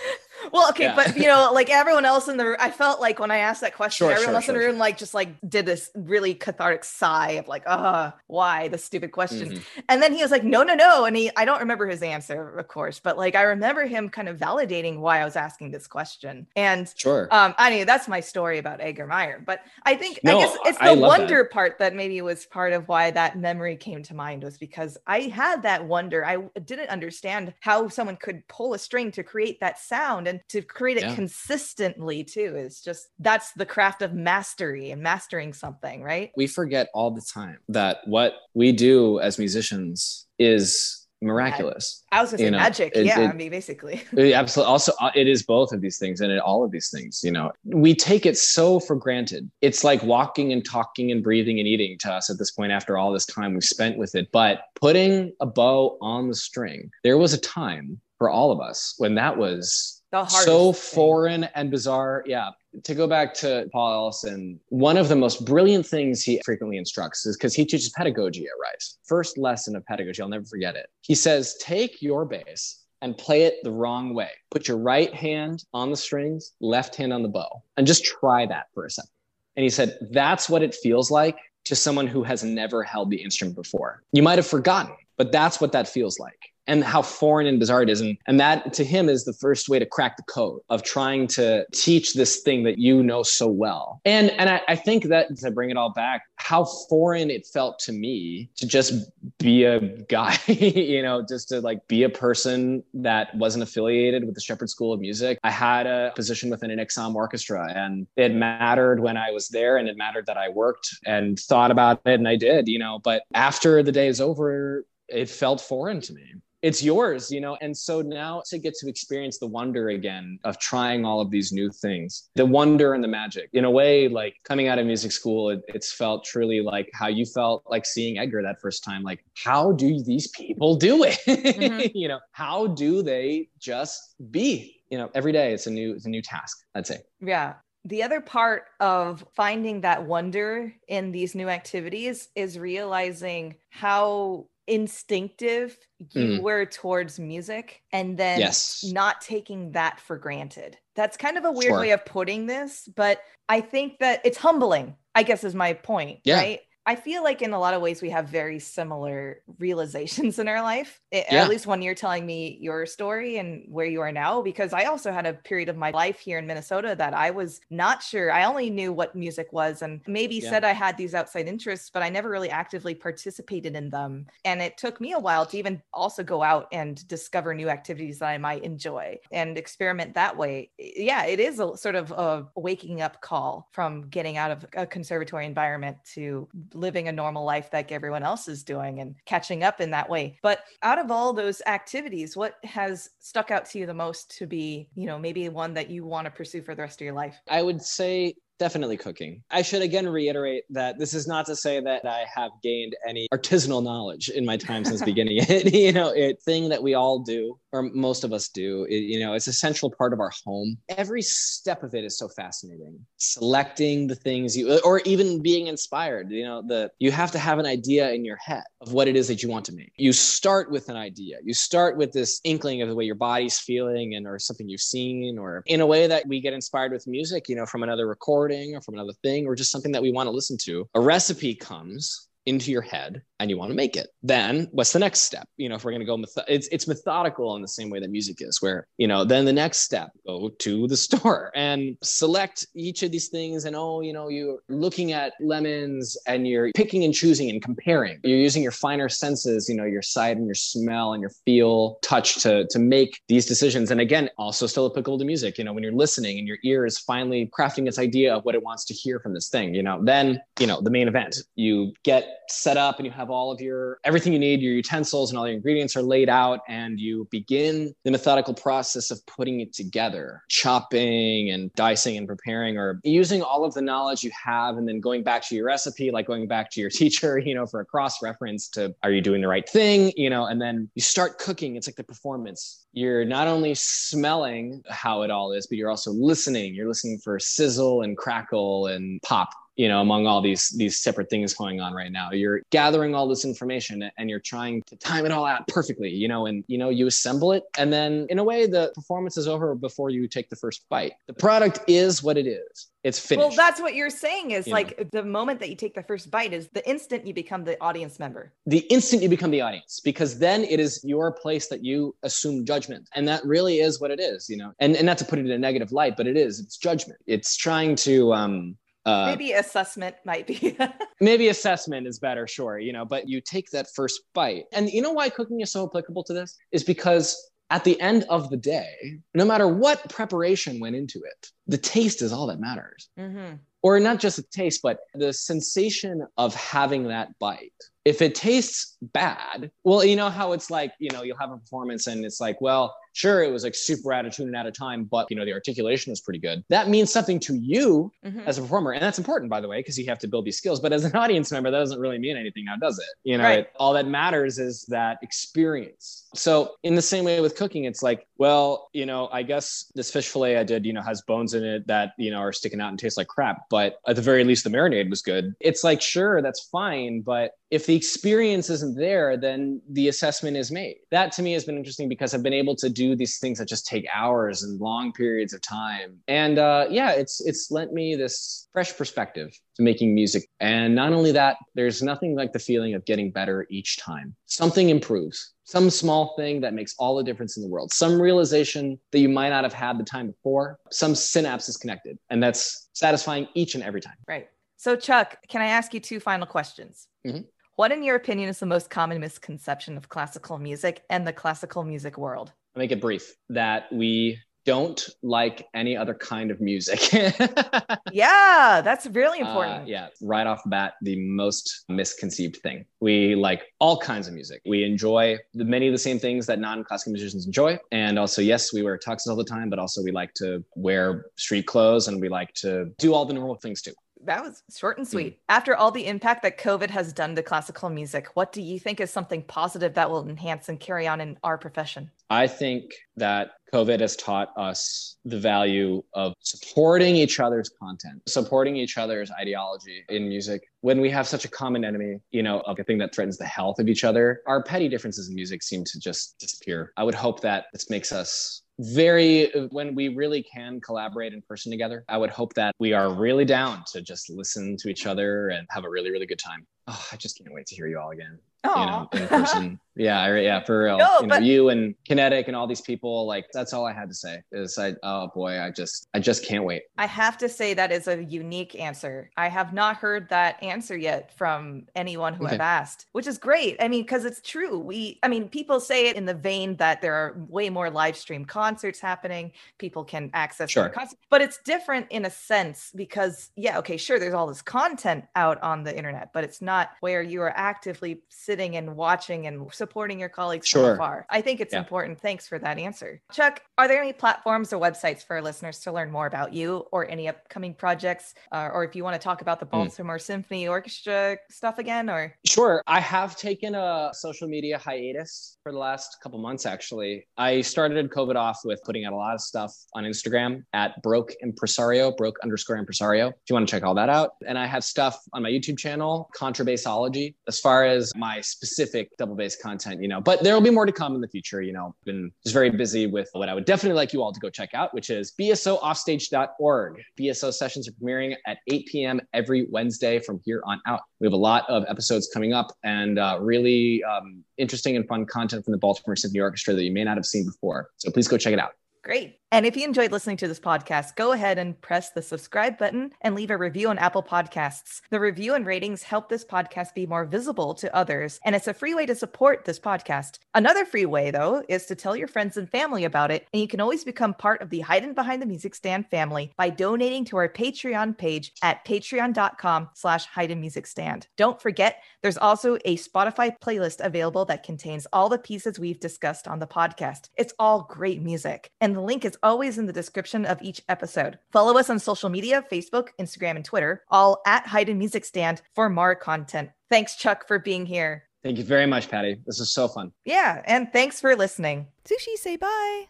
[0.54, 0.94] Well okay Yeah.
[0.96, 3.60] but you know like everyone else in the room i felt like when i asked
[3.60, 6.34] that question Sure, everyone sure, else in the room like just like did this really
[6.34, 9.62] cathartic sigh of like uh why the stupid question Mhm.
[9.90, 12.56] and then he was like no no no and he i don't remember his answer
[12.58, 15.86] of course but like i remember him kind of validating why i was asking this
[15.86, 17.26] question and Sure.
[17.32, 20.78] Um, I mean, that's my story about Edgar Meyer, but I think I guess it's
[20.78, 21.08] the love that.
[21.08, 24.96] wonder part that maybe was part of why that memory came to mind was because
[25.06, 26.24] I had that wonder.
[26.24, 30.62] I didn't understand how someone could pull a string to create that sound and to
[30.62, 31.14] create it Yeah.
[31.14, 32.54] consistently too.
[32.56, 36.30] Is just that's the craft of mastery and mastering something, right?
[36.36, 42.02] we forget all the time that what we do as musicians is miraculous.
[42.12, 42.92] I was gonna say You know, magic.
[42.94, 44.02] it- yeah, it- I mean, basically.
[44.18, 44.70] Absolutely.
[44.70, 47.22] Also, uh, it is both of these things and it, all of these things.
[47.24, 49.50] You know, we take it so for granted.
[49.62, 52.98] It's like walking and talking and breathing and eating to us at this point after
[52.98, 54.28] all this time we've spent with it.
[54.32, 58.94] But putting a bow on the string, there was a time for all of us
[58.98, 60.80] when that was The hardest so thing.
[60.80, 62.22] foreign and bizarre.
[62.24, 62.50] Yeah.
[62.84, 67.26] To go back to Paul Ellison, one of the most brilliant things he frequently instructs
[67.26, 68.98] is because he teaches pedagogy at Rice.
[69.02, 70.86] First lesson of pedagogy, I'll never forget it.
[71.00, 74.30] He says, take your bass and play it the wrong way.
[74.52, 78.46] Put your right hand on the strings, left hand on the bow, and just try
[78.46, 79.10] that for a second.
[79.56, 83.20] And he said, that's what it feels like to someone who has never held the
[83.20, 84.04] instrument before.
[84.12, 87.82] You might have forgotten, but that's what that feels like and how foreign and bizarre
[87.82, 88.00] it is.
[88.00, 91.26] And, and that to him is the first way to crack the code of trying
[91.28, 94.00] to teach this thing that you know so well.
[94.04, 97.78] And, and I, I think that to bring it all back, how foreign it felt
[97.80, 102.82] to me to just be a guy, you know, just to like be a person
[102.94, 105.38] that wasn't affiliated with the Shepherd School of Music.
[105.44, 109.76] I had a position within an Exam orchestra and it mattered when I was there
[109.76, 113.00] and it mattered that I worked and thought about it and I did, you know,
[113.02, 116.22] but after the day is over, it felt foreign to me
[116.64, 117.58] it's yours, you know.
[117.60, 121.52] And so now to get to experience the wonder again of trying all of these
[121.52, 123.50] new things, the wonder and the magic.
[123.52, 127.08] In a way, like coming out of music school, it, it's felt truly like how
[127.08, 129.02] you felt like seeing Edgar that first time.
[129.02, 131.18] Like, how do these people do it?
[131.26, 131.90] Mhm.
[131.94, 134.80] you know, how do they just be?
[134.88, 136.56] You know, every day it's a new it's a new task.
[136.74, 137.00] I'd say.
[137.20, 137.54] Yeah.
[137.84, 145.76] The other part of finding that wonder in these new activities is realizing how instinctive
[146.12, 146.42] you Mm.
[146.42, 148.82] were towards music and then Yes.
[148.84, 150.78] not taking that for granted.
[150.94, 151.80] That's kind of a weird Sure.
[151.80, 156.20] way of putting this, but I think that it's humbling, I guess is my point,
[156.24, 156.36] Yeah.
[156.36, 156.60] right?
[156.86, 160.60] I feel like in a lot of ways we have very similar realizations in our
[160.62, 161.00] life.
[161.12, 161.42] Eh, a- Yeah.
[161.44, 164.84] At least when you're telling me your story and where you are now, because I
[164.84, 168.30] also had a period of my life here in Minnesota that I was not sure.
[168.30, 170.50] I only knew what music was and maybe Yeah.
[170.50, 174.26] said I had these outside interests, but I never really actively participated in them.
[174.44, 178.18] And it took me a while to even also go out and discover new activities
[178.18, 180.70] that I might enjoy and experiment that way.
[180.78, 184.66] Eh, yeah, it is a sort of a waking up call from getting out of
[184.76, 189.62] a conservatory environment to living a normal life like everyone else is doing and catching
[189.62, 190.38] up in that way.
[190.42, 194.46] But out of all those activities, what has stuck out to you the most to
[194.46, 197.14] be, you know, maybe one that you want to pursue for the rest of your
[197.14, 197.36] life?
[197.48, 199.42] I would say definitely cooking.
[199.50, 203.28] I should again reiterate that this is not to say that I have gained any
[203.32, 205.74] artisanal knowledge in my time since beginning it.
[205.74, 208.84] you know, it thing that we all do, or most of us do.
[208.84, 210.78] It, you know, it's a central part of our home.
[210.88, 212.98] Every step of it is so fascinating.
[213.16, 216.30] Selecting the things you, or even being inspired.
[216.30, 219.16] You know, the you have to have an idea in your head of what it
[219.16, 219.92] is that you want to make.
[219.96, 221.38] You start with an idea.
[221.42, 224.80] You start with this inkling of the way your body's feeling, and or something you've
[224.80, 227.48] seen, or in a way that we get inspired with music.
[227.48, 230.28] You know, from another recording or from another thing, or just something that we want
[230.28, 230.88] to listen to.
[230.94, 234.98] A recipe comes into your head and you want to make it then what's the
[234.98, 235.46] next step?
[235.56, 238.00] You know if we're going to go method- it's it's methodical in the same way
[238.00, 241.96] that music is where you know then the next step go to the store and
[242.02, 246.70] select each of these things and oh you know you're looking at lemons and you're
[246.74, 248.18] picking and choosing and comparing.
[248.24, 251.98] You're using your finer senses you know your sight and your smell and your feel
[252.02, 253.90] touch to to make these decisions.
[253.90, 255.58] And again also still applicable to music.
[255.58, 258.54] You know when you're listening and your ear is finally crafting its idea of what
[258.54, 261.36] it wants to hear from this thing you know then you know the main event
[261.54, 264.74] you get set up and you have have all of your everything you need, your
[264.74, 269.24] utensils and all your ingredients are laid out, and you begin the methodical process of
[269.26, 274.30] putting it together, chopping and dicing and preparing, or using all of the knowledge you
[274.44, 277.54] have, and then going back to your recipe, like going back to your teacher, you
[277.54, 280.60] know, for a cross reference to are you doing the right thing, you know, and
[280.60, 281.76] then you start cooking.
[281.76, 282.86] It's like the performance.
[282.92, 286.74] You're not only smelling how it all is, but you're also listening.
[286.74, 291.28] You're listening for sizzle and crackle and pop you know among all these these separate
[291.30, 292.30] things going on right now.
[292.30, 296.28] You're gathering all this information and you're trying to time it all out perfectly you
[296.28, 297.64] know and you know you assemble it.
[297.78, 301.12] And then in a way the performance is over before you take the first bite.
[301.26, 302.90] The product is what it is.
[303.02, 303.48] It's finished.
[303.48, 305.04] Well that's what you're saying is you like know.
[305.12, 308.18] the moment that you take the first bite is the instant you become the audience
[308.18, 308.52] member.
[308.66, 312.64] The instant you become the audience because then it is your place that you assume
[312.64, 313.08] judgment.
[313.14, 314.72] And that really is what it is you know.
[314.78, 317.18] And and not to put it in a negative light but it is it's judgment.
[317.26, 320.76] It's trying to um uh, maybe assessment might be.
[321.20, 324.64] maybe assessment is better, sure, you know, but you take that first bite.
[324.72, 326.56] And you know why cooking is so applicable to this?
[326.72, 331.48] Is because at the end of the day, no matter what preparation went into it,
[331.66, 333.08] the taste is all that matters.
[333.18, 333.56] Mm-hmm.
[333.82, 337.72] Or not just the taste, but the sensation of having that bite.
[338.04, 341.58] If it tastes bad, well, you know how it's like, you know, you'll have a
[341.58, 344.66] performance and it's like, well, sure it was like super out of tune and out
[344.66, 348.12] of time but you know the articulation was pretty good that means something to you
[348.24, 348.40] mm-hmm.
[348.40, 350.58] as a performer and that's important by the way because you have to build these
[350.58, 353.38] skills but as an audience member that doesn't really mean anything now does it you
[353.38, 353.60] know right.
[353.60, 358.02] it, all that matters is that experience so in the same way with cooking it's
[358.02, 361.54] like well you know i guess this fish fillet i did you know has bones
[361.54, 364.22] in it that you know are sticking out and taste like crap but at the
[364.22, 368.70] very least the marinade was good it's like sure that's fine but if the experience
[368.70, 372.42] isn't there then the assessment is made that to me has been interesting because i've
[372.42, 376.18] been able to do these things that just take hours and long periods of time.
[376.28, 380.48] And uh, yeah, it's it's lent me this fresh perspective to making music.
[380.60, 384.34] And not only that, there's nothing like the feeling of getting better each time.
[384.46, 385.52] Something improves.
[385.64, 387.92] Some small thing that makes all the difference in the world.
[387.92, 390.78] Some realization that you might not have had the time before.
[390.90, 392.18] Some synapse is connected.
[392.28, 394.16] And that's satisfying each and every time.
[394.28, 394.48] Right.
[394.76, 397.08] So, Chuck, can I ask you two final questions?
[397.26, 397.42] Mm-hmm.
[397.76, 401.82] What, in your opinion, is the most common misconception of classical music and the classical
[401.82, 402.52] music world?
[402.76, 407.12] I'll make it brief that we don't like any other kind of music.
[408.12, 409.82] yeah, that's really uh, important.
[409.82, 412.84] Uh, yeah, right off the bat, the most misconceived thing.
[413.00, 414.62] We like all kinds of music.
[414.64, 418.72] We enjoy the, many of the same things that non-classical musicians enjoy, and also, yes,
[418.72, 422.20] we wear tuxes all the time, but also we like to wear street clothes and
[422.20, 423.94] we like to do all the normal things too
[424.26, 425.34] that was short and sweet.
[425.34, 425.38] Mm.
[425.48, 429.00] After all the impact that COVID has done to classical music, what do you think
[429.00, 432.10] is something positive that will enhance and carry on in our profession?
[432.30, 438.76] I think that COVID has taught us the value of supporting each other's content, supporting
[438.76, 440.62] each other's ideology in music.
[440.80, 443.44] When we have such a common enemy, you know, of a thing that threatens the
[443.44, 446.92] health of each other, our petty differences in music seem to just disappear.
[446.96, 451.70] I would hope that this makes us very when we really can collaborate in person
[451.70, 455.48] together i would hope that we are really down to just listen to each other
[455.50, 457.98] and have a really really good time oh i just can't wait to hear you
[457.98, 458.80] all again Aww.
[458.80, 460.98] you know in person yeah, yeah, for real.
[460.98, 463.92] No, you know, but- you and Kinetic and all these people, like that's all I
[463.92, 464.42] had to say.
[464.50, 466.82] Is I oh boy, I just I just can't wait.
[466.98, 469.30] I have to say that is a unique answer.
[469.36, 472.54] I have not heard that answer yet from anyone who okay.
[472.54, 473.76] I've asked, which is great.
[473.80, 474.78] I mean, because it's true.
[474.78, 478.16] We I mean, people say it in the vein that there are way more live
[478.16, 479.52] stream concerts happening.
[479.78, 480.88] People can access sure.
[480.88, 485.24] concerts, but it's different in a sense because yeah, okay, sure, there's all this content
[485.36, 489.72] out on the internet, but it's not where you are actively sitting and watching and
[489.72, 490.82] supporting your colleagues sure.
[490.82, 491.26] from afar.
[491.30, 491.78] I think it's yeah.
[491.80, 492.20] important.
[492.20, 493.20] Thanks for that answer.
[493.32, 496.86] Chuck, are there any platforms or websites for our listeners to learn more about you
[496.92, 498.34] or any upcoming projects?
[498.52, 499.72] Uh, or if you want to talk about the hmm.
[499.72, 500.22] Baltimore mm.
[500.22, 502.34] Symphony Orchestra stuff again, or?
[502.44, 502.82] Sure.
[502.86, 507.26] I have taken a social media hiatus for the last couple months, actually.
[507.36, 511.32] I started COVID off with putting out a lot of stuff on Instagram at broke
[511.42, 513.28] impresario, broke underscore impresario.
[513.28, 514.32] If you want to check all that out.
[514.46, 516.28] And I have stuff on my YouTube channel,
[516.64, 520.60] Contrabassology, as far as my specific double bass content content, you know, but there will
[520.60, 521.62] be more to come in the future.
[521.62, 524.40] You know, been just very busy with what I would definitely like you all to
[524.40, 527.02] go check out, which is bsooffstage.org.
[527.18, 529.20] BSO sessions are premiering at 8 p.m.
[529.32, 531.00] every Wednesday from here on out.
[531.20, 535.26] We have a lot of episodes coming up and uh, really um, interesting and fun
[535.26, 537.90] content from the Baltimore Symphony Orchestra that you may not have seen before.
[537.96, 538.72] So please go check it out.
[539.02, 539.38] Great.
[539.54, 543.12] And if you enjoyed listening to this podcast, go ahead and press the subscribe button
[543.20, 545.00] and leave a review on Apple Podcasts.
[545.10, 548.74] The review and ratings help this podcast be more visible to others, and it's a
[548.74, 550.40] free way to support this podcast.
[550.56, 553.68] Another free way, though, is to tell your friends and family about it, and you
[553.68, 557.36] can always become part of the Hiding Behind the Music Stand family by donating to
[557.36, 561.28] our Patreon page at patreon.com slash Hidden Music Stand.
[561.36, 566.48] Don't forget, there's also a Spotify playlist available that contains all the pieces we've discussed
[566.48, 567.28] on the podcast.
[567.36, 571.38] It's all great music, and the link is always in the description of each episode.
[571.52, 575.88] Follow us on social media Facebook, Instagram, and Twitter, all at Haydn Music Stand for
[575.88, 576.70] more content.
[576.90, 578.24] Thanks, Chuck, for being here.
[578.42, 579.36] Thank you very much, Patty.
[579.46, 580.12] This is so fun.
[580.24, 581.86] Yeah, and thanks for listening.
[582.04, 583.04] Sushi, say bye.